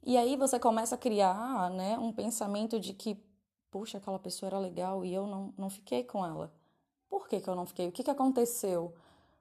E 0.07 0.17
aí 0.17 0.37
você 0.37 0.57
começa 0.57 0.95
a 0.95 0.99
criar 0.99 1.69
né, 1.71 1.99
um 1.99 2.13
pensamento 2.13 2.79
de 2.79 2.95
que, 2.95 3.21
puxa, 3.73 3.99
aquela 3.99 4.21
pessoa 4.21 4.47
era 4.47 4.59
legal 4.61 5.05
e 5.05 5.13
eu 5.13 5.27
não, 5.27 5.53
não 5.59 5.69
fiquei 5.69 6.05
com 6.05 6.25
ela. 6.25 6.55
Por 7.11 7.27
que, 7.27 7.41
que 7.41 7.51
eu 7.51 7.57
não 7.57 7.67
fiquei? 7.67 7.89
O 7.89 7.93
que, 7.93 8.05
que 8.05 8.11
aconteceu? 8.11 8.95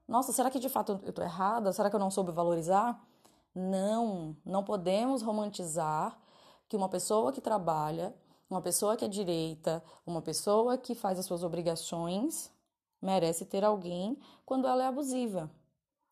Nossa, 0.08 0.32
será 0.32 0.50
que 0.50 0.58
de 0.58 0.68
fato 0.68 1.00
eu 1.04 1.10
estou 1.12 1.24
errada? 1.24 1.72
Será 1.72 1.88
que 1.88 1.96
eu 1.96 2.00
não 2.00 2.10
soube 2.10 2.32
valorizar? 2.32 3.00
Não, 3.54 4.36
não 4.44 4.64
podemos 4.64 5.22
romantizar 5.22 6.20
que 6.68 6.76
uma 6.76 6.90
pessoa 6.90 7.32
que 7.32 7.42
trabalha, 7.42 8.16
uma 8.50 8.60
pessoa 8.60 8.98
que 8.98 9.06
é 9.06 9.08
direita, 9.08 9.84
uma 10.04 10.22
pessoa 10.24 10.80
que 10.80 10.96
faz 10.96 11.20
as 11.20 11.28
suas 11.28 11.44
obrigações, 11.44 12.52
merece 13.00 13.46
ter 13.46 13.64
alguém 13.64 14.18
quando 14.44 14.68
ela 14.68 14.84
é 14.84 14.88
abusiva. 14.88 15.48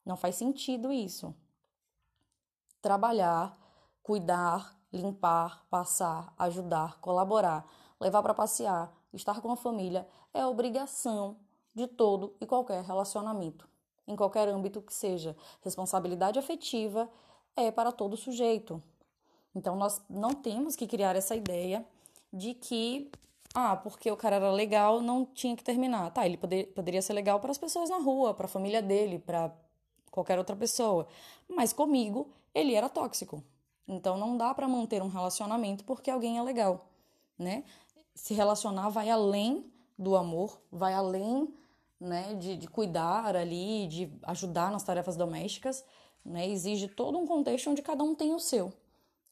Não 0.05 0.15
faz 0.15 0.35
sentido 0.35 0.91
isso. 0.91 1.33
Trabalhar, 2.83 3.57
cuidar, 4.03 4.77
limpar, 4.91 5.65
passar, 5.69 6.33
ajudar, 6.37 6.99
colaborar, 6.99 7.65
levar 7.99 8.21
para 8.21 8.33
passear, 8.33 8.93
estar 9.13 9.41
com 9.41 9.51
a 9.51 9.55
família 9.55 10.07
é 10.33 10.45
obrigação 10.45 11.37
de 11.73 11.87
todo 11.87 12.35
e 12.39 12.45
qualquer 12.45 12.83
relacionamento, 12.83 13.67
em 14.07 14.15
qualquer 14.15 14.47
âmbito 14.49 14.81
que 14.81 14.93
seja. 14.93 15.35
Responsabilidade 15.61 16.37
afetiva 16.37 17.09
é 17.55 17.71
para 17.71 17.91
todo 17.91 18.17
sujeito. 18.17 18.81
Então 19.55 19.75
nós 19.75 20.01
não 20.09 20.31
temos 20.31 20.75
que 20.75 20.85
criar 20.87 21.15
essa 21.15 21.35
ideia 21.35 21.85
de 22.31 22.53
que 22.53 23.09
Ah, 23.55 23.75
porque 23.75 24.11
o 24.11 24.17
cara 24.17 24.37
era 24.37 24.51
legal, 24.51 24.99
não 25.01 25.25
tinha 25.25 25.55
que 25.55 25.63
terminar. 25.63 26.11
Tá, 26.11 26.25
ele 26.25 26.37
poder, 26.37 26.73
poderia 26.73 27.01
ser 27.01 27.13
legal 27.13 27.39
para 27.39 27.51
as 27.51 27.57
pessoas 27.57 27.89
na 27.89 27.97
rua, 27.99 28.33
para 28.33 28.45
a 28.47 28.49
família 28.49 28.81
dele, 28.81 29.19
para 29.19 29.51
qualquer 30.11 30.39
outra 30.39 30.55
pessoa. 30.55 31.07
Mas 31.47 31.71
comigo, 31.71 32.31
ele 32.53 32.73
era 32.73 32.89
tóxico. 32.89 33.43
Então 33.87 34.17
não 34.17 34.37
dá 34.37 34.53
para 34.53 34.67
manter 34.67 35.01
um 35.01 35.09
relacionamento 35.09 35.83
porque 35.83 36.09
alguém 36.09 36.37
é 36.37 36.43
legal, 36.43 36.85
né? 37.37 37.63
Se 38.15 38.33
relacionar 38.33 38.89
vai 38.89 39.09
além 39.09 39.71
do 39.97 40.15
amor, 40.15 40.59
vai 40.71 40.93
além, 40.93 41.53
né, 41.99 42.33
de, 42.35 42.57
de 42.57 42.67
cuidar 42.67 43.35
ali, 43.35 43.87
de 43.87 44.11
ajudar 44.23 44.71
nas 44.71 44.83
tarefas 44.83 45.15
domésticas, 45.15 45.83
né? 46.23 46.47
Exige 46.47 46.87
todo 46.87 47.17
um 47.17 47.27
contexto 47.27 47.69
onde 47.69 47.81
cada 47.81 48.03
um 48.03 48.15
tem 48.15 48.33
o 48.33 48.39
seu, 48.39 48.71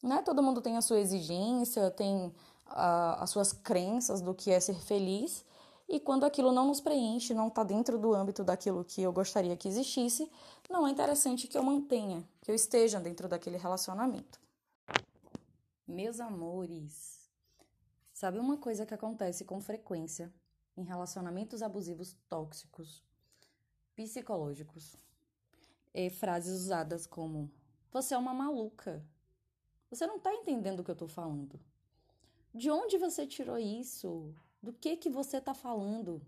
né? 0.02 0.22
Todo 0.22 0.42
mundo 0.42 0.60
tem 0.60 0.76
a 0.76 0.82
sua 0.82 1.00
exigência, 1.00 1.90
tem 1.90 2.32
a, 2.66 3.22
as 3.22 3.30
suas 3.30 3.52
crenças 3.52 4.20
do 4.20 4.34
que 4.34 4.50
é 4.50 4.60
ser 4.60 4.78
feliz. 4.80 5.44
E 5.88 6.00
quando 6.00 6.24
aquilo 6.24 6.52
não 6.52 6.66
nos 6.68 6.80
preenche, 6.80 7.34
não 7.34 7.48
está 7.48 7.62
dentro 7.62 7.98
do 7.98 8.14
âmbito 8.14 8.42
daquilo 8.44 8.84
que 8.84 9.02
eu 9.02 9.12
gostaria 9.12 9.56
que 9.56 9.68
existisse, 9.68 10.30
não 10.70 10.86
é 10.86 10.90
interessante 10.90 11.46
que 11.46 11.58
eu 11.58 11.62
mantenha, 11.62 12.24
que 12.40 12.50
eu 12.50 12.54
esteja 12.54 12.98
dentro 12.98 13.28
daquele 13.28 13.58
relacionamento. 13.58 14.41
Meus 15.86 16.20
amores, 16.20 17.28
sabe 18.12 18.38
uma 18.38 18.56
coisa 18.56 18.86
que 18.86 18.94
acontece 18.94 19.44
com 19.44 19.60
frequência 19.60 20.32
em 20.76 20.84
relacionamentos 20.84 21.60
abusivos 21.60 22.16
tóxicos, 22.28 23.02
psicológicos? 23.96 24.96
É 25.92 26.08
frases 26.08 26.52
usadas 26.52 27.04
como: 27.04 27.50
Você 27.90 28.14
é 28.14 28.18
uma 28.18 28.32
maluca. 28.32 29.04
Você 29.90 30.06
não 30.06 30.18
está 30.18 30.32
entendendo 30.32 30.80
o 30.80 30.84
que 30.84 30.90
eu 30.90 30.94
estou 30.94 31.08
falando. 31.08 31.60
De 32.54 32.70
onde 32.70 32.96
você 32.96 33.26
tirou 33.26 33.58
isso? 33.58 34.32
Do 34.62 34.72
que 34.72 34.96
que 34.96 35.10
você 35.10 35.38
está 35.38 35.52
falando? 35.52 36.24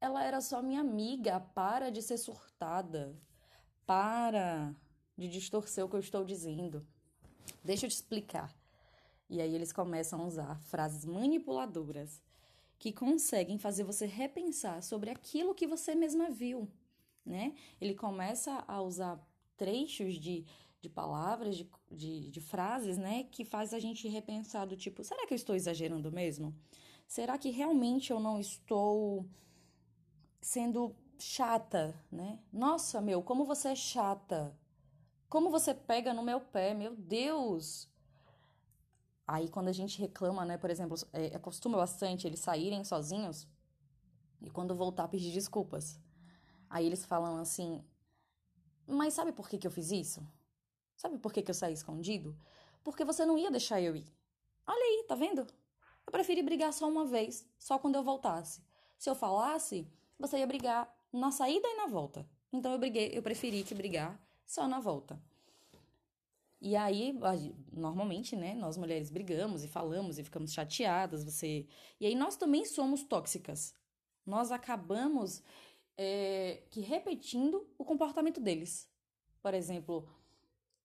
Ela 0.00 0.24
era 0.24 0.40
só 0.40 0.60
minha 0.60 0.80
amiga. 0.80 1.38
Para 1.38 1.90
de 1.90 2.02
ser 2.02 2.18
surtada. 2.18 3.16
Para 3.86 4.74
de 5.16 5.28
distorcer 5.28 5.84
o 5.84 5.88
que 5.88 5.94
eu 5.94 6.00
estou 6.00 6.24
dizendo. 6.24 6.84
Deixa 7.64 7.86
eu 7.86 7.90
te 7.90 7.94
explicar. 7.94 8.54
E 9.28 9.40
aí 9.40 9.54
eles 9.54 9.72
começam 9.72 10.20
a 10.20 10.24
usar 10.24 10.60
frases 10.60 11.04
manipuladoras 11.04 12.22
que 12.78 12.92
conseguem 12.92 13.58
fazer 13.58 13.84
você 13.84 14.06
repensar 14.06 14.82
sobre 14.82 15.10
aquilo 15.10 15.54
que 15.54 15.66
você 15.66 15.94
mesma 15.94 16.30
viu, 16.30 16.68
né? 17.24 17.54
Ele 17.80 17.94
começa 17.94 18.64
a 18.68 18.80
usar 18.82 19.18
trechos 19.56 20.14
de, 20.14 20.44
de 20.80 20.88
palavras, 20.88 21.56
de, 21.56 21.68
de, 21.90 22.30
de 22.30 22.40
frases, 22.40 22.98
né? 22.98 23.24
Que 23.24 23.44
faz 23.44 23.72
a 23.72 23.78
gente 23.78 24.06
repensar 24.08 24.66
do 24.66 24.76
tipo, 24.76 25.02
será 25.02 25.26
que 25.26 25.34
eu 25.34 25.36
estou 25.36 25.56
exagerando 25.56 26.12
mesmo? 26.12 26.54
Será 27.06 27.38
que 27.38 27.50
realmente 27.50 28.10
eu 28.10 28.20
não 28.20 28.38
estou 28.38 29.26
sendo 30.40 30.94
chata, 31.18 31.94
né? 32.12 32.38
Nossa, 32.52 33.00
meu, 33.00 33.22
como 33.22 33.44
você 33.44 33.68
é 33.68 33.76
chata. 33.76 34.56
Como 35.28 35.50
você 35.50 35.74
pega 35.74 36.14
no 36.14 36.22
meu 36.22 36.40
pé, 36.40 36.72
meu 36.72 36.94
Deus! 36.94 37.88
Aí 39.26 39.48
quando 39.48 39.68
a 39.68 39.72
gente 39.72 40.00
reclama, 40.00 40.44
né, 40.44 40.56
por 40.56 40.70
exemplo, 40.70 40.96
é, 41.12 41.34
acostuma 41.34 41.76
bastante 41.76 42.26
eles 42.26 42.38
saírem 42.38 42.84
sozinhos 42.84 43.48
e 44.40 44.48
quando 44.48 44.76
voltar 44.76 45.08
pedir 45.08 45.32
desculpas. 45.32 46.00
Aí 46.70 46.86
eles 46.86 47.04
falam 47.04 47.38
assim: 47.38 47.84
Mas 48.86 49.14
sabe 49.14 49.32
por 49.32 49.48
que, 49.48 49.58
que 49.58 49.66
eu 49.66 49.70
fiz 49.70 49.90
isso? 49.90 50.24
Sabe 50.96 51.18
por 51.18 51.32
que, 51.32 51.42
que 51.42 51.50
eu 51.50 51.54
saí 51.54 51.72
escondido? 51.72 52.38
Porque 52.84 53.04
você 53.04 53.26
não 53.26 53.36
ia 53.36 53.50
deixar 53.50 53.80
eu 53.80 53.96
ir. 53.96 54.06
Olha 54.64 54.78
aí, 54.78 55.04
tá 55.08 55.16
vendo? 55.16 55.40
Eu 55.40 56.12
preferi 56.12 56.40
brigar 56.40 56.72
só 56.72 56.88
uma 56.88 57.04
vez, 57.04 57.44
só 57.58 57.78
quando 57.80 57.96
eu 57.96 58.04
voltasse. 58.04 58.62
Se 58.96 59.10
eu 59.10 59.14
falasse, 59.14 59.90
você 60.18 60.38
ia 60.38 60.46
brigar 60.46 60.88
na 61.12 61.32
saída 61.32 61.66
e 61.66 61.76
na 61.76 61.86
volta. 61.86 62.28
Então 62.52 62.72
eu 62.72 62.78
briguei, 62.78 63.10
eu 63.12 63.22
preferi 63.22 63.64
que 63.64 63.74
brigar 63.74 64.24
só 64.46 64.66
na 64.66 64.80
volta. 64.80 65.20
E 66.60 66.74
aí, 66.74 67.14
normalmente, 67.70 68.34
né, 68.34 68.54
nós 68.54 68.76
mulheres 68.76 69.10
brigamos 69.10 69.62
e 69.62 69.68
falamos 69.68 70.18
e 70.18 70.24
ficamos 70.24 70.52
chateadas, 70.52 71.22
você... 71.22 71.66
E 72.00 72.06
aí 72.06 72.14
nós 72.14 72.36
também 72.36 72.64
somos 72.64 73.02
tóxicas. 73.02 73.74
Nós 74.24 74.50
acabamos 74.50 75.42
é, 75.96 76.62
que 76.70 76.80
repetindo 76.80 77.68
o 77.76 77.84
comportamento 77.84 78.40
deles. 78.40 78.88
Por 79.42 79.54
exemplo, 79.54 80.08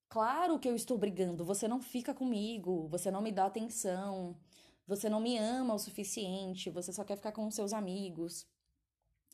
claro 0.10 0.60
que 0.60 0.68
eu 0.68 0.76
estou 0.76 0.98
brigando, 0.98 1.46
você 1.46 1.68
não 1.68 1.82
fica 1.82 2.14
comigo, 2.14 2.88
você 2.90 3.10
não 3.10 3.22
me 3.22 3.32
dá 3.32 3.46
atenção, 3.46 4.38
você 4.86 5.10
não 5.10 5.20
me 5.20 5.38
ama 5.38 5.74
o 5.74 5.80
suficiente, 5.80 6.70
você 6.70 6.92
só 6.92 7.04
quer 7.04 7.16
ficar 7.16 7.32
com 7.32 7.50
seus 7.50 7.72
amigos. 7.74 8.46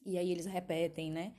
E 0.06 0.18
aí 0.18 0.32
eles 0.32 0.46
repetem, 0.46 1.12
né? 1.12 1.34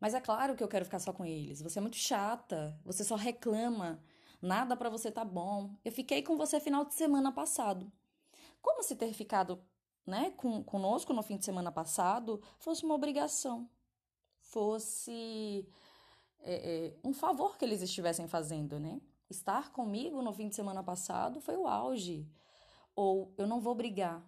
Mas 0.00 0.14
é 0.14 0.20
claro 0.20 0.56
que 0.56 0.64
eu 0.64 0.68
quero 0.68 0.84
ficar 0.84 0.98
só 0.98 1.12
com 1.12 1.24
eles. 1.24 1.60
Você 1.60 1.78
é 1.78 1.82
muito 1.82 1.96
chata, 1.96 2.80
você 2.84 3.04
só 3.04 3.16
reclama 3.16 4.02
nada 4.40 4.76
para 4.76 4.88
você 4.88 5.10
tá 5.10 5.24
bom. 5.24 5.74
Eu 5.84 5.92
fiquei 5.92 6.22
com 6.22 6.36
você 6.36 6.58
final 6.58 6.84
de 6.84 6.94
semana 6.94 7.30
passado. 7.30 7.92
Como 8.62 8.82
se 8.82 8.96
ter 8.96 9.12
ficado, 9.12 9.62
né, 10.06 10.32
com, 10.36 10.62
conosco 10.64 11.12
no 11.12 11.22
fim 11.22 11.36
de 11.36 11.44
semana 11.44 11.70
passado 11.70 12.40
fosse 12.58 12.84
uma 12.84 12.94
obrigação, 12.94 13.68
fosse 14.40 15.68
é, 16.40 16.54
é, 16.54 16.96
um 17.04 17.12
favor 17.12 17.56
que 17.56 17.64
eles 17.64 17.82
estivessem 17.82 18.26
fazendo, 18.26 18.78
né? 18.80 19.00
Estar 19.28 19.70
comigo 19.70 20.22
no 20.22 20.32
fim 20.32 20.48
de 20.48 20.56
semana 20.56 20.82
passado 20.82 21.40
foi 21.40 21.56
o 21.56 21.66
auge. 21.68 22.28
Ou 22.96 23.32
eu 23.38 23.46
não 23.46 23.60
vou 23.60 23.74
brigar. 23.74 24.22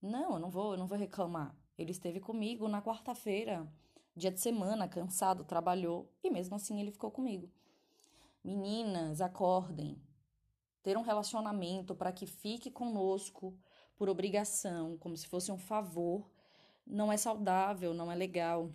Não, 0.00 0.34
eu 0.34 0.38
não 0.38 0.50
vou, 0.50 0.72
eu 0.72 0.78
não 0.78 0.86
vou 0.86 0.96
reclamar. 0.96 1.54
Ele 1.76 1.90
esteve 1.90 2.20
comigo 2.20 2.68
na 2.68 2.80
quarta-feira, 2.80 3.68
dia 4.16 4.30
de 4.30 4.40
semana, 4.40 4.88
cansado, 4.88 5.44
trabalhou 5.44 6.10
e 6.22 6.30
mesmo 6.30 6.54
assim 6.54 6.80
ele 6.80 6.90
ficou 6.90 7.10
comigo. 7.10 7.50
Meninas, 8.42 9.20
acordem. 9.20 10.00
Ter 10.82 10.96
um 10.96 11.02
relacionamento 11.02 11.94
para 11.94 12.12
que 12.12 12.26
fique 12.26 12.70
conosco 12.70 13.56
por 13.96 14.08
obrigação, 14.08 14.98
como 14.98 15.16
se 15.16 15.26
fosse 15.26 15.50
um 15.50 15.58
favor, 15.58 16.30
não 16.86 17.12
é 17.12 17.16
saudável, 17.16 17.94
não 17.94 18.12
é 18.12 18.14
legal. 18.14 18.72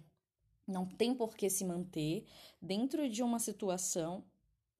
Não 0.68 0.86
tem 0.86 1.14
por 1.14 1.36
que 1.36 1.50
se 1.50 1.66
manter 1.66 2.26
dentro 2.62 3.10
de 3.10 3.22
uma 3.24 3.40
situação 3.40 4.24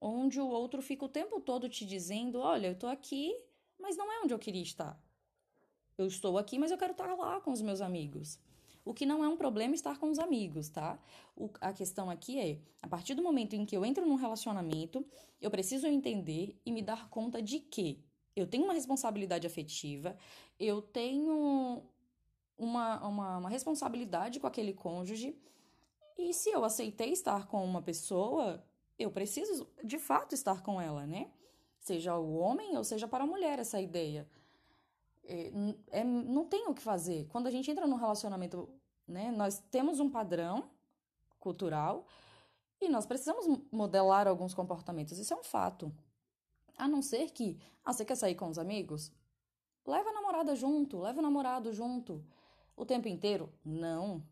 onde 0.00 0.40
o 0.40 0.48
outro 0.48 0.80
fica 0.80 1.04
o 1.04 1.08
tempo 1.08 1.40
todo 1.40 1.68
te 1.68 1.84
dizendo: 1.84 2.40
Olha, 2.40 2.68
eu 2.68 2.78
tô 2.78 2.86
aqui, 2.86 3.36
mas 3.78 3.96
não 3.96 4.10
é 4.10 4.20
onde 4.20 4.34
eu 4.34 4.38
queria 4.38 4.62
estar. 4.62 5.00
Eu 5.98 6.06
estou 6.06 6.38
aqui, 6.38 6.58
mas 6.58 6.70
eu 6.70 6.78
quero 6.78 6.92
estar 6.92 7.14
lá 7.14 7.40
com 7.40 7.52
os 7.52 7.60
meus 7.60 7.80
amigos. 7.80 8.38
O 8.90 8.92
que 8.92 9.06
não 9.06 9.22
é 9.22 9.28
um 9.28 9.36
problema 9.36 9.72
estar 9.72 10.00
com 10.00 10.10
os 10.10 10.18
amigos, 10.18 10.68
tá? 10.68 10.98
O, 11.36 11.48
a 11.60 11.72
questão 11.72 12.10
aqui 12.10 12.40
é, 12.40 12.58
a 12.82 12.88
partir 12.88 13.14
do 13.14 13.22
momento 13.22 13.54
em 13.54 13.64
que 13.64 13.76
eu 13.76 13.84
entro 13.84 14.04
num 14.04 14.16
relacionamento, 14.16 15.06
eu 15.40 15.48
preciso 15.48 15.86
entender 15.86 16.60
e 16.66 16.72
me 16.72 16.82
dar 16.82 17.08
conta 17.08 17.40
de 17.40 17.60
que 17.60 18.02
eu 18.34 18.48
tenho 18.48 18.64
uma 18.64 18.74
responsabilidade 18.74 19.46
afetiva, 19.46 20.16
eu 20.58 20.82
tenho 20.82 21.84
uma, 22.58 23.06
uma, 23.06 23.38
uma 23.38 23.48
responsabilidade 23.48 24.40
com 24.40 24.48
aquele 24.48 24.72
cônjuge, 24.72 25.38
e 26.18 26.34
se 26.34 26.50
eu 26.50 26.64
aceitei 26.64 27.12
estar 27.12 27.46
com 27.46 27.64
uma 27.64 27.80
pessoa, 27.80 28.60
eu 28.98 29.12
preciso 29.12 29.68
de 29.84 30.00
fato 30.00 30.34
estar 30.34 30.64
com 30.64 30.80
ela, 30.80 31.06
né? 31.06 31.30
Seja 31.78 32.18
o 32.18 32.34
homem 32.34 32.76
ou 32.76 32.82
seja 32.82 33.06
para 33.06 33.22
a 33.22 33.26
mulher 33.26 33.60
essa 33.60 33.80
ideia. 33.80 34.28
É, 35.22 35.52
é, 35.92 36.02
não 36.02 36.44
tem 36.44 36.66
o 36.66 36.74
que 36.74 36.82
fazer. 36.82 37.28
Quando 37.28 37.46
a 37.46 37.52
gente 37.52 37.70
entra 37.70 37.86
num 37.86 37.94
relacionamento, 37.94 38.68
né, 39.10 39.30
nós 39.30 39.58
temos 39.70 40.00
um 40.00 40.08
padrão 40.08 40.70
cultural 41.38 42.06
e 42.80 42.88
nós 42.88 43.04
precisamos 43.04 43.60
modelar 43.70 44.26
alguns 44.26 44.54
comportamentos. 44.54 45.18
Isso 45.18 45.34
é 45.34 45.36
um 45.36 45.42
fato. 45.42 45.92
A 46.78 46.88
não 46.88 47.02
ser 47.02 47.30
que, 47.30 47.58
ah, 47.84 47.92
você 47.92 48.04
quer 48.04 48.16
sair 48.16 48.34
com 48.34 48.48
os 48.48 48.58
amigos? 48.58 49.12
Leva 49.86 50.10
a 50.10 50.12
namorada 50.12 50.54
junto, 50.54 51.00
leva 51.00 51.18
o 51.18 51.22
namorado 51.22 51.72
junto. 51.72 52.24
O 52.76 52.86
tempo 52.86 53.08
inteiro? 53.08 53.52
Não. 53.64 54.22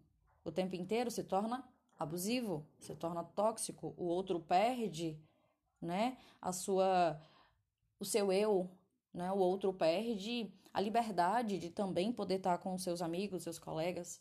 O 0.44 0.50
tempo 0.50 0.76
inteiro 0.76 1.10
se 1.10 1.24
torna 1.24 1.68
abusivo, 1.98 2.64
se 2.78 2.94
torna 2.94 3.24
tóxico. 3.24 3.92
O 3.96 4.04
outro 4.04 4.40
perde, 4.40 5.20
né, 5.80 6.16
a 6.40 6.52
sua 6.52 7.20
o 8.00 8.04
seu 8.04 8.32
eu, 8.32 8.70
né? 9.12 9.32
O 9.32 9.38
outro 9.38 9.72
perde 9.72 10.52
a 10.72 10.80
liberdade 10.80 11.58
de 11.58 11.70
também 11.70 12.12
poder 12.12 12.36
estar 12.36 12.58
com 12.58 12.78
seus 12.78 13.02
amigos, 13.02 13.42
seus 13.42 13.58
colegas. 13.58 14.20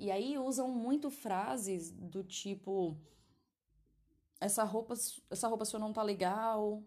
E 0.00 0.10
aí 0.10 0.38
usam 0.38 0.68
muito 0.68 1.10
frases 1.10 1.90
do 1.90 2.24
tipo 2.24 2.96
essa 4.40 4.64
roupa, 4.64 4.94
essa 5.28 5.46
roupa 5.46 5.66
sua 5.66 5.78
não 5.78 5.92
tá 5.92 6.02
legal. 6.02 6.82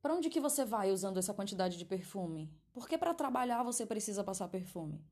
Para 0.00 0.14
onde 0.14 0.30
que 0.30 0.40
você 0.40 0.64
vai 0.64 0.90
usando 0.90 1.18
essa 1.18 1.34
quantidade 1.34 1.76
de 1.76 1.84
perfume? 1.84 2.50
Porque 2.72 2.96
para 2.96 3.12
trabalhar 3.12 3.62
você 3.62 3.84
precisa 3.84 4.24
passar 4.24 4.48
perfume. 4.48 5.04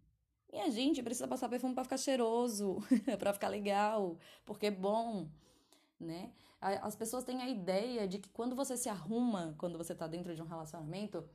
A 0.50 0.70
gente 0.70 1.02
precisa 1.02 1.28
passar 1.28 1.50
perfume 1.50 1.74
para 1.74 1.84
ficar 1.84 1.98
cheiroso, 1.98 2.78
para 3.18 3.34
ficar 3.34 3.48
legal, 3.48 4.16
porque 4.46 4.68
é 4.68 4.70
bom, 4.70 5.28
né? 6.00 6.32
As 6.58 6.96
pessoas 6.96 7.22
têm 7.22 7.42
a 7.42 7.50
ideia 7.50 8.08
de 8.08 8.18
que 8.18 8.30
quando 8.30 8.56
você 8.56 8.78
se 8.78 8.88
arruma, 8.88 9.54
quando 9.58 9.76
você 9.76 9.94
tá 9.94 10.06
dentro 10.06 10.34
de 10.34 10.40
um 10.40 10.46
relacionamento, 10.46 11.28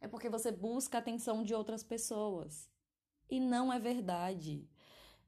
é 0.00 0.06
porque 0.06 0.28
você 0.28 0.52
busca 0.52 0.98
a 0.98 1.00
atenção 1.00 1.42
de 1.42 1.52
outras 1.52 1.82
pessoas. 1.82 2.70
E 3.28 3.40
não 3.40 3.72
é 3.72 3.78
verdade. 3.80 4.68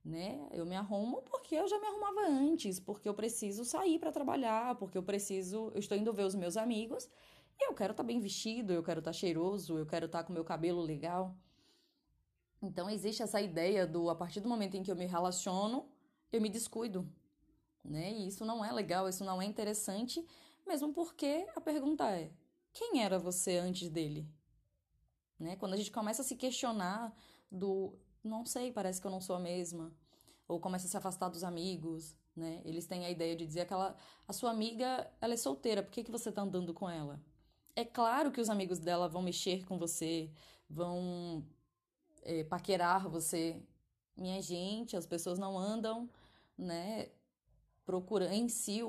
Né? 0.05 0.47
Eu 0.53 0.67
me 0.67 0.77
arrumo 0.77 1.23
porque 1.23 1.55
eu 1.55 1.67
já 1.67 1.79
me 1.79 1.87
arrumava 1.87 2.29
antes, 2.29 2.79
porque 2.79 3.09
eu 3.09 3.15
preciso 3.15 3.65
sair 3.65 3.99
para 3.99 4.13
trabalhar, 4.13 4.75
porque 4.75 4.99
eu 4.99 5.03
preciso, 5.03 5.71
eu 5.73 5.79
estou 5.79 5.97
indo 5.97 6.13
ver 6.13 6.25
os 6.25 6.35
meus 6.35 6.59
amigos 6.59 7.09
e 7.59 7.69
eu 7.69 7.75
quero 7.75 7.93
estar 7.93 8.03
tá 8.03 8.07
bem 8.07 8.21
vestido, 8.21 8.73
eu 8.73 8.83
quero 8.83 8.99
estar 8.99 9.13
tá 9.13 9.17
cheiroso, 9.17 9.79
eu 9.79 9.87
quero 9.87 10.07
estar 10.07 10.19
tá 10.19 10.25
com 10.25 10.33
meu 10.33 10.45
cabelo 10.45 10.83
legal. 10.83 11.35
Então 12.61 12.89
existe 12.91 13.23
essa 13.23 13.41
ideia 13.41 13.87
do 13.87 14.11
a 14.11 14.15
partir 14.15 14.41
do 14.41 14.49
momento 14.49 14.77
em 14.77 14.83
que 14.83 14.91
eu 14.91 14.97
me 14.97 15.07
relaciono, 15.07 15.89
eu 16.33 16.41
me 16.41 16.49
descuido, 16.49 17.11
né? 17.85 18.13
E 18.13 18.27
isso 18.27 18.45
não 18.45 18.65
é 18.65 18.73
legal, 18.73 19.09
isso 19.09 19.25
não 19.25 19.41
é 19.41 19.45
interessante, 19.45 20.25
mesmo 20.67 20.93
porque 20.93 21.47
a 21.55 21.61
pergunta 21.61 22.11
é: 22.11 22.31
quem 22.73 23.03
era 23.03 23.19
você 23.19 23.59
antes 23.59 23.89
dele? 23.89 24.29
Né? 25.39 25.57
Quando 25.57 25.75
a 25.75 25.77
gente 25.77 25.91
começa 25.91 26.23
a 26.23 26.25
se 26.25 26.37
questionar 26.37 27.15
do 27.51 27.95
não 28.25 28.45
sei, 28.47 28.73
parece 28.73 29.01
que 29.01 29.07
eu 29.07 29.11
não 29.11 29.21
sou 29.21 29.37
a 29.37 29.41
mesma, 29.41 29.93
ou 30.49 30.59
começa 30.59 30.87
a 30.87 30.91
se 30.91 30.97
afastar 30.97 31.29
dos 31.29 31.45
amigos, 31.45 32.17
né? 32.35 32.61
Eles 32.65 32.87
têm 32.87 33.05
a 33.05 33.11
ideia 33.11 33.37
de 33.37 33.47
dizer 33.47 33.61
aquela 33.61 33.97
a 34.27 34.33
sua 34.33 34.51
amiga, 34.51 35.11
ela 35.21 35.35
é 35.35 35.37
solteira, 35.37 35.83
por 35.83 35.93
que 35.93 36.05
que 36.05 36.11
você 36.11 36.33
tá 36.33 36.43
andando 36.43 36.73
com 36.73 36.89
ela? 36.89 37.21
É 37.77 37.85
claro 37.85 38.33
que 38.33 38.41
os 38.41 38.49
amigos 38.49 38.79
dela 38.79 39.09
vão 39.09 39.23
mexer 39.23 39.65
com 39.67 39.79
você, 39.79 40.31
vão 40.69 41.45
é, 42.23 42.45
paquerar 42.45 43.09
você. 43.09 43.61
Minha 44.17 44.41
gente, 44.41 44.97
as 44.97 45.07
pessoas 45.07 45.39
não 45.39 45.59
andam, 45.59 46.09
né, 46.57 47.11
procurando 47.85 48.33
em 48.33 48.49
si, 48.49 48.81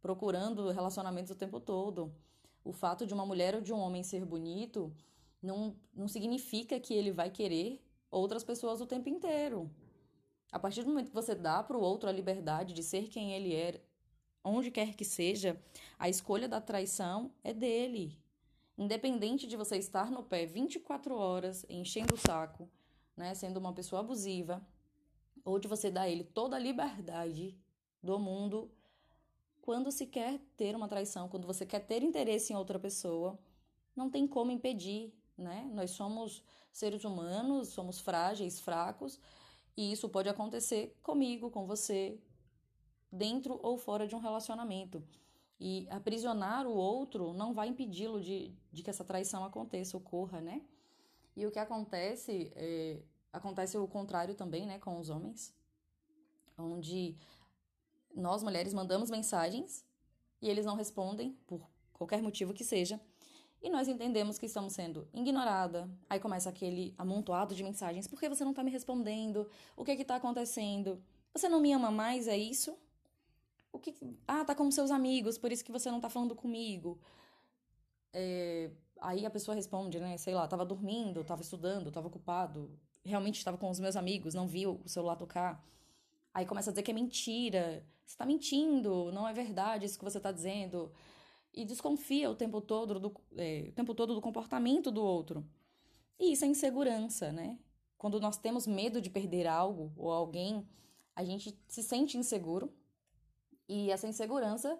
procurando 0.00 0.70
relacionamentos 0.70 1.30
o 1.30 1.34
tempo 1.34 1.58
todo. 1.60 2.14
O 2.62 2.72
fato 2.72 3.06
de 3.06 3.14
uma 3.14 3.24
mulher 3.24 3.54
ou 3.54 3.60
de 3.60 3.72
um 3.72 3.78
homem 3.78 4.02
ser 4.02 4.24
bonito 4.24 4.94
não, 5.42 5.74
não 5.94 6.08
significa 6.08 6.78
que 6.78 6.92
ele 6.92 7.12
vai 7.12 7.30
querer 7.30 7.82
outras 8.10 8.44
pessoas 8.44 8.80
o 8.80 8.86
tempo 8.86 9.08
inteiro. 9.08 9.70
A 10.52 10.58
partir 10.58 10.82
do 10.82 10.88
momento 10.90 11.08
que 11.08 11.14
você 11.14 11.34
dá 11.34 11.62
para 11.62 11.76
o 11.76 11.82
outro 11.82 12.08
a 12.08 12.12
liberdade 12.12 12.72
de 12.72 12.82
ser 12.82 13.08
quem 13.08 13.32
ele 13.32 13.54
é, 13.54 13.80
onde 14.44 14.70
quer 14.70 14.94
que 14.94 15.04
seja, 15.04 15.60
a 15.98 16.08
escolha 16.08 16.48
da 16.48 16.60
traição 16.60 17.32
é 17.42 17.52
dele. 17.52 18.18
Independente 18.78 19.46
de 19.46 19.56
você 19.56 19.76
estar 19.76 20.10
no 20.10 20.22
pé 20.22 20.46
24 20.46 21.16
horas 21.16 21.66
enchendo 21.68 22.14
o 22.14 22.18
saco, 22.18 22.68
né, 23.16 23.34
sendo 23.34 23.56
uma 23.56 23.72
pessoa 23.72 24.00
abusiva, 24.00 24.64
ou 25.44 25.58
de 25.58 25.66
você 25.66 25.90
dar 25.90 26.08
ele 26.08 26.24
toda 26.24 26.56
a 26.56 26.60
liberdade 26.60 27.56
do 28.02 28.18
mundo, 28.18 28.70
quando 29.62 29.90
se 29.90 30.06
quer 30.06 30.38
ter 30.56 30.76
uma 30.76 30.86
traição, 30.86 31.28
quando 31.28 31.46
você 31.46 31.66
quer 31.66 31.80
ter 31.80 32.02
interesse 32.02 32.52
em 32.52 32.56
outra 32.56 32.78
pessoa, 32.78 33.38
não 33.96 34.10
tem 34.10 34.26
como 34.26 34.52
impedir, 34.52 35.12
né? 35.36 35.68
Nós 35.72 35.90
somos 35.90 36.42
seres 36.72 37.04
humanos, 37.04 37.68
somos 37.68 38.00
frágeis, 38.00 38.60
fracos, 38.60 39.18
e 39.76 39.92
isso 39.92 40.08
pode 40.08 40.28
acontecer 40.28 40.96
comigo, 41.02 41.50
com 41.50 41.66
você, 41.66 42.18
dentro 43.10 43.58
ou 43.62 43.78
fora 43.78 44.06
de 44.06 44.14
um 44.14 44.18
relacionamento. 44.18 45.02
E 45.58 45.86
aprisionar 45.90 46.66
o 46.66 46.74
outro 46.74 47.32
não 47.32 47.54
vai 47.54 47.68
impedi-lo 47.68 48.20
de, 48.20 48.54
de 48.72 48.82
que 48.82 48.90
essa 48.90 49.04
traição 49.04 49.44
aconteça, 49.44 49.96
ocorra, 49.96 50.40
né? 50.40 50.62
E 51.34 51.46
o 51.46 51.50
que 51.50 51.58
acontece, 51.58 52.52
é, 52.54 53.02
acontece 53.32 53.76
o 53.76 53.86
contrário 53.86 54.34
também, 54.34 54.66
né, 54.66 54.78
com 54.78 54.98
os 54.98 55.10
homens, 55.10 55.54
onde 56.56 57.16
nós 58.14 58.42
mulheres 58.42 58.72
mandamos 58.72 59.10
mensagens 59.10 59.84
e 60.40 60.48
eles 60.48 60.64
não 60.64 60.76
respondem 60.76 61.32
por 61.46 61.60
qualquer 61.92 62.22
motivo 62.22 62.54
que 62.54 62.64
seja, 62.64 63.00
e 63.66 63.68
nós 63.68 63.88
entendemos 63.88 64.38
que 64.38 64.46
estamos 64.46 64.74
sendo 64.74 65.08
ignorada. 65.12 65.90
Aí 66.08 66.20
começa 66.20 66.48
aquele 66.48 66.94
amontoado 66.96 67.52
de 67.52 67.64
mensagens: 67.64 68.06
por 68.06 68.16
que 68.20 68.28
você 68.28 68.44
não 68.44 68.52
está 68.52 68.62
me 68.62 68.70
respondendo? 68.70 69.50
O 69.76 69.84
que 69.84 69.90
é 69.90 70.00
está 70.00 70.14
acontecendo? 70.14 71.02
Você 71.34 71.48
não 71.48 71.58
me 71.58 71.72
ama 71.72 71.90
mais? 71.90 72.28
É 72.28 72.38
isso? 72.38 72.78
O 73.72 73.80
que... 73.80 73.92
Ah, 74.26 74.44
tá 74.44 74.54
com 74.54 74.70
seus 74.70 74.92
amigos, 74.92 75.36
por 75.36 75.50
isso 75.50 75.64
que 75.64 75.72
você 75.72 75.90
não 75.90 76.00
tá 76.00 76.08
falando 76.08 76.36
comigo. 76.36 77.00
É... 78.12 78.70
Aí 79.00 79.26
a 79.26 79.30
pessoa 79.30 79.54
responde, 79.56 79.98
né? 79.98 80.16
Sei 80.16 80.32
lá, 80.32 80.46
tava 80.46 80.64
dormindo, 80.64 81.24
tava 81.24 81.42
estudando, 81.42 81.90
tava 81.90 82.06
ocupado, 82.06 82.70
realmente 83.04 83.38
estava 83.38 83.58
com 83.58 83.68
os 83.68 83.80
meus 83.80 83.96
amigos, 83.96 84.32
não 84.32 84.46
viu 84.46 84.80
o 84.84 84.88
celular 84.88 85.16
tocar. 85.16 85.60
Aí 86.32 86.46
começa 86.46 86.70
a 86.70 86.72
dizer 86.72 86.84
que 86.84 86.92
é 86.92 86.94
mentira, 86.94 87.84
você 88.06 88.16
tá 88.16 88.24
mentindo, 88.24 89.10
não 89.12 89.26
é 89.26 89.32
verdade 89.32 89.86
isso 89.86 89.98
que 89.98 90.04
você 90.04 90.20
tá 90.20 90.30
dizendo. 90.30 90.92
E 91.56 91.64
desconfia 91.64 92.30
o 92.30 92.36
tempo 92.36 92.60
todo 92.60 93.00
do, 93.00 93.14
é, 93.36 93.64
o 93.70 93.72
tempo 93.72 93.94
todo 93.94 94.14
do 94.14 94.20
comportamento 94.20 94.90
do 94.90 95.02
outro. 95.02 95.44
E 96.20 96.32
isso 96.32 96.44
é 96.44 96.48
insegurança, 96.48 97.32
né? 97.32 97.58
Quando 97.96 98.20
nós 98.20 98.36
temos 98.36 98.66
medo 98.66 99.00
de 99.00 99.10
perder 99.10 99.46
algo 99.46 99.92
ou 99.96 100.12
alguém, 100.12 100.68
a 101.14 101.24
gente 101.24 101.58
se 101.66 101.82
sente 101.82 102.18
inseguro 102.18 102.72
e 103.68 103.90
essa 103.90 104.06
insegurança 104.06 104.78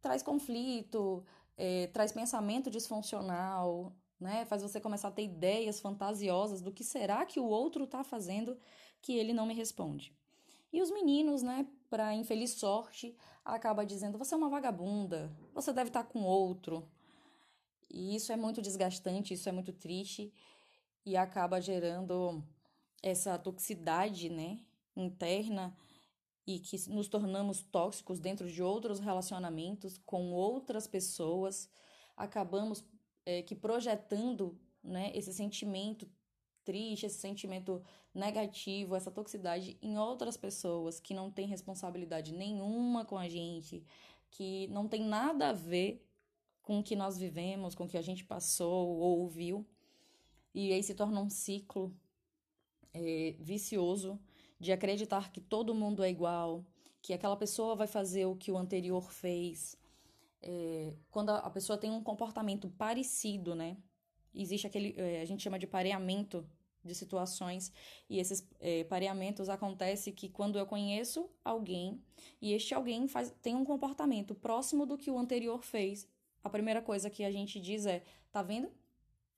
traz 0.00 0.22
conflito, 0.22 1.24
é, 1.56 1.86
traz 1.88 2.10
pensamento 2.10 2.70
disfuncional, 2.70 3.94
né? 4.18 4.44
Faz 4.46 4.62
você 4.62 4.80
começar 4.80 5.08
a 5.08 5.12
ter 5.12 5.24
ideias 5.24 5.80
fantasiosas 5.80 6.62
do 6.62 6.72
que 6.72 6.82
será 6.82 7.24
que 7.26 7.38
o 7.38 7.44
outro 7.44 7.84
está 7.84 8.02
fazendo 8.02 8.58
que 9.00 9.12
ele 9.16 9.34
não 9.34 9.46
me 9.46 9.54
responde. 9.54 10.16
E 10.74 10.82
os 10.82 10.90
meninos, 10.90 11.40
né, 11.40 11.68
para 11.88 12.16
infeliz 12.16 12.54
sorte, 12.54 13.16
acaba 13.44 13.86
dizendo: 13.86 14.18
"Você 14.18 14.34
é 14.34 14.36
uma 14.36 14.48
vagabunda, 14.48 15.30
você 15.54 15.72
deve 15.72 15.88
estar 15.88 16.02
tá 16.02 16.10
com 16.10 16.24
outro". 16.24 16.90
E 17.88 18.16
isso 18.16 18.32
é 18.32 18.36
muito 18.36 18.60
desgastante, 18.60 19.34
isso 19.34 19.48
é 19.48 19.52
muito 19.52 19.72
triste 19.72 20.34
e 21.06 21.16
acaba 21.16 21.60
gerando 21.60 22.42
essa 23.00 23.38
toxicidade, 23.38 24.28
né, 24.28 24.58
interna 24.96 25.76
e 26.44 26.58
que 26.58 26.76
nos 26.90 27.06
tornamos 27.06 27.62
tóxicos 27.62 28.18
dentro 28.18 28.50
de 28.50 28.60
outros 28.60 28.98
relacionamentos 28.98 29.96
com 29.98 30.32
outras 30.32 30.88
pessoas, 30.88 31.70
acabamos 32.16 32.84
é, 33.24 33.42
que 33.42 33.54
projetando 33.54 34.58
né, 34.82 35.12
esse 35.14 35.32
sentimento 35.32 36.10
triste, 36.64 37.06
esse 37.06 37.18
sentimento 37.18 37.82
negativo, 38.14 38.96
essa 38.96 39.10
toxicidade 39.10 39.76
em 39.82 39.98
outras 39.98 40.36
pessoas 40.36 41.00
que 41.00 41.14
não 41.14 41.30
têm 41.30 41.46
responsabilidade 41.46 42.32
nenhuma 42.32 43.04
com 43.04 43.18
a 43.18 43.28
gente, 43.28 43.84
que 44.30 44.66
não 44.68 44.88
tem 44.88 45.02
nada 45.02 45.50
a 45.50 45.52
ver 45.52 46.04
com 46.62 46.78
o 46.78 46.82
que 46.82 46.96
nós 46.96 47.18
vivemos, 47.18 47.74
com 47.74 47.84
o 47.84 47.88
que 47.88 47.98
a 47.98 48.02
gente 48.02 48.24
passou 48.24 48.88
ou 48.88 49.20
ouviu. 49.20 49.66
E 50.54 50.72
aí 50.72 50.82
se 50.82 50.94
torna 50.94 51.20
um 51.20 51.28
ciclo 51.28 51.94
é, 52.92 53.34
vicioso 53.38 54.18
de 54.58 54.72
acreditar 54.72 55.30
que 55.30 55.40
todo 55.40 55.74
mundo 55.74 56.02
é 56.02 56.08
igual, 56.08 56.64
que 57.02 57.12
aquela 57.12 57.36
pessoa 57.36 57.74
vai 57.74 57.86
fazer 57.86 58.24
o 58.24 58.36
que 58.36 58.50
o 58.50 58.56
anterior 58.56 59.12
fez. 59.12 59.76
É, 60.40 60.94
quando 61.10 61.30
a, 61.30 61.50
pessoa 61.50 61.76
tem 61.76 61.90
um 61.90 62.02
comportamento 62.02 62.68
parecido, 62.70 63.54
né? 63.54 63.76
Existe 64.34 64.66
aquele, 64.66 64.94
é, 64.96 65.20
a 65.20 65.24
gente 65.24 65.42
chama 65.42 65.58
de 65.58 65.66
pareamento 65.66 66.46
de 66.84 66.94
situações, 66.94 67.72
e 68.10 68.18
esses 68.18 68.46
é, 68.60 68.84
pareamentos 68.84 69.48
acontece 69.48 70.12
que 70.12 70.28
quando 70.28 70.58
eu 70.58 70.66
conheço 70.66 71.30
alguém 71.42 72.02
e 72.42 72.52
este 72.52 72.74
alguém 72.74 73.08
faz, 73.08 73.34
tem 73.40 73.54
um 73.54 73.64
comportamento 73.64 74.34
próximo 74.34 74.84
do 74.84 74.98
que 74.98 75.10
o 75.10 75.18
anterior 75.18 75.62
fez, 75.62 76.06
a 76.44 76.50
primeira 76.50 76.82
coisa 76.82 77.08
que 77.08 77.24
a 77.24 77.30
gente 77.30 77.58
diz 77.58 77.86
é: 77.86 78.04
tá 78.30 78.42
vendo? 78.42 78.70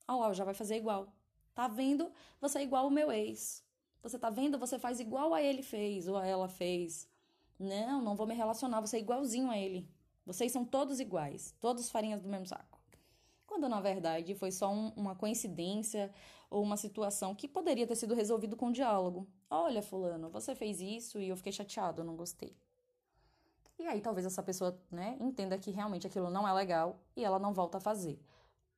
Olha 0.05 0.27
lá, 0.27 0.33
já 0.33 0.43
vai 0.43 0.53
fazer 0.53 0.75
igual. 0.75 1.13
Tá 1.55 1.67
vendo? 1.67 2.11
Você 2.41 2.59
é 2.59 2.63
igual 2.63 2.83
ao 2.83 2.91
meu 2.91 3.11
ex. 3.11 3.63
Você 4.03 4.19
tá 4.19 4.29
vendo? 4.29 4.59
Você 4.59 4.77
faz 4.77 4.99
igual 4.99 5.33
a 5.33 5.41
ele 5.41 5.63
fez 5.63 6.07
ou 6.07 6.17
a 6.17 6.25
ela 6.25 6.49
fez. 6.49 7.09
Não, 7.57 8.01
não 8.01 8.15
vou 8.15 8.27
me 8.27 8.35
relacionar, 8.35 8.81
você 8.81 8.97
é 8.97 8.99
igualzinho 8.99 9.49
a 9.49 9.57
ele. 9.57 9.89
Vocês 10.25 10.51
são 10.51 10.65
todos 10.65 10.99
iguais, 10.99 11.55
todos 11.59 11.89
farinhas 11.89 12.21
do 12.21 12.27
mesmo 12.27 12.45
saco. 12.45 12.76
Quando 13.57 13.69
na 13.69 13.81
verdade 13.81 14.35
foi 14.35 14.51
só 14.51 14.71
um, 14.71 14.89
uma 14.89 15.15
coincidência 15.15 16.13
ou 16.47 16.61
uma 16.61 16.77
situação 16.77 17.33
que 17.33 17.47
poderia 17.47 17.87
ter 17.87 17.95
sido 17.95 18.13
resolvido 18.13 18.55
com 18.55 18.71
diálogo. 18.71 19.27
Olha, 19.49 19.81
fulano, 19.81 20.29
você 20.29 20.53
fez 20.53 20.79
isso 20.79 21.19
e 21.19 21.29
eu 21.29 21.35
fiquei 21.35 21.51
chateado, 21.51 22.01
eu 22.01 22.05
não 22.05 22.15
gostei. 22.15 22.55
E 23.79 23.87
aí 23.87 23.99
talvez 23.99 24.27
essa 24.27 24.43
pessoa, 24.43 24.79
né, 24.91 25.17
entenda 25.19 25.57
que 25.57 25.71
realmente 25.71 26.05
aquilo 26.05 26.29
não 26.29 26.47
é 26.47 26.53
legal 26.53 26.99
e 27.15 27.25
ela 27.25 27.39
não 27.39 27.51
volta 27.51 27.79
a 27.79 27.81
fazer. 27.81 28.23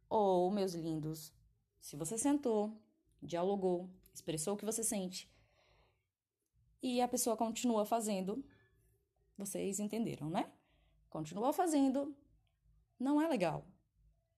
Ou, 0.10 0.50
meus 0.50 0.74
lindos, 0.74 1.34
se 1.82 1.98
você 1.98 2.18
sentou, 2.18 2.72
dialogou, 3.22 3.90
expressou 4.14 4.54
o 4.54 4.58
que 4.58 4.64
você 4.64 4.82
sente 4.82 5.30
e 6.82 7.02
a 7.02 7.08
pessoa 7.10 7.36
continua 7.36 7.84
fazendo, 7.84 8.42
vocês 9.38 9.78
entenderam, 9.78 10.30
né? 10.30 10.50
Continua 11.10 11.52
fazendo, 11.52 12.16
não 12.98 13.22
é 13.22 13.28
legal. 13.28 13.66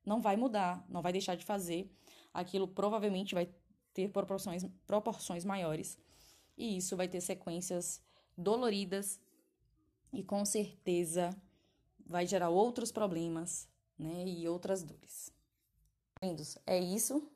Não 0.06 0.22
vai 0.22 0.36
mudar, 0.36 0.84
não 0.90 1.02
vai 1.02 1.12
deixar 1.12 1.36
de 1.36 1.46
fazer. 1.46 1.92
Aquilo 2.34 2.68
provavelmente 2.68 3.34
vai 3.36 3.50
ter 3.94 4.10
proporções, 4.10 4.66
proporções 4.88 5.46
maiores. 5.46 5.98
E 6.58 6.78
isso 6.78 6.96
vai 6.96 7.08
ter 7.08 7.22
sequências 7.22 8.02
doloridas 8.38 9.20
e 10.14 10.24
com 10.24 10.44
certeza 10.46 11.30
vai 12.06 12.26
gerar 12.26 12.50
outros 12.50 12.92
problemas, 12.92 13.68
né? 13.98 14.26
E 14.28 14.48
outras 14.48 14.84
dores. 14.84 15.32
Lindos, 16.22 16.58
é 16.66 16.80
isso. 16.80 17.28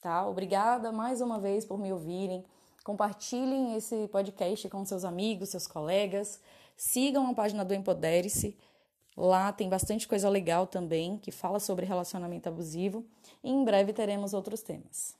tá? 0.00 0.26
Obrigada 0.26 0.90
mais 0.92 1.20
uma 1.20 1.38
vez 1.38 1.64
por 1.64 1.78
me 1.78 1.92
ouvirem. 1.92 2.44
Compartilhem 2.84 3.74
esse 3.74 4.08
podcast 4.08 4.68
com 4.68 4.84
seus 4.84 5.04
amigos, 5.04 5.50
seus 5.50 5.66
colegas. 5.66 6.40
Sigam 6.76 7.28
a 7.30 7.34
página 7.34 7.64
do 7.64 7.74
Empodere-se. 7.74 8.56
Lá 9.20 9.50
tem 9.50 9.68
bastante 9.68 10.06
coisa 10.06 10.28
legal 10.28 10.64
também 10.64 11.18
que 11.18 11.32
fala 11.32 11.58
sobre 11.58 11.84
relacionamento 11.84 12.48
abusivo. 12.48 13.04
E 13.42 13.50
em 13.50 13.64
breve 13.64 13.92
teremos 13.92 14.32
outros 14.32 14.62
temas. 14.62 15.16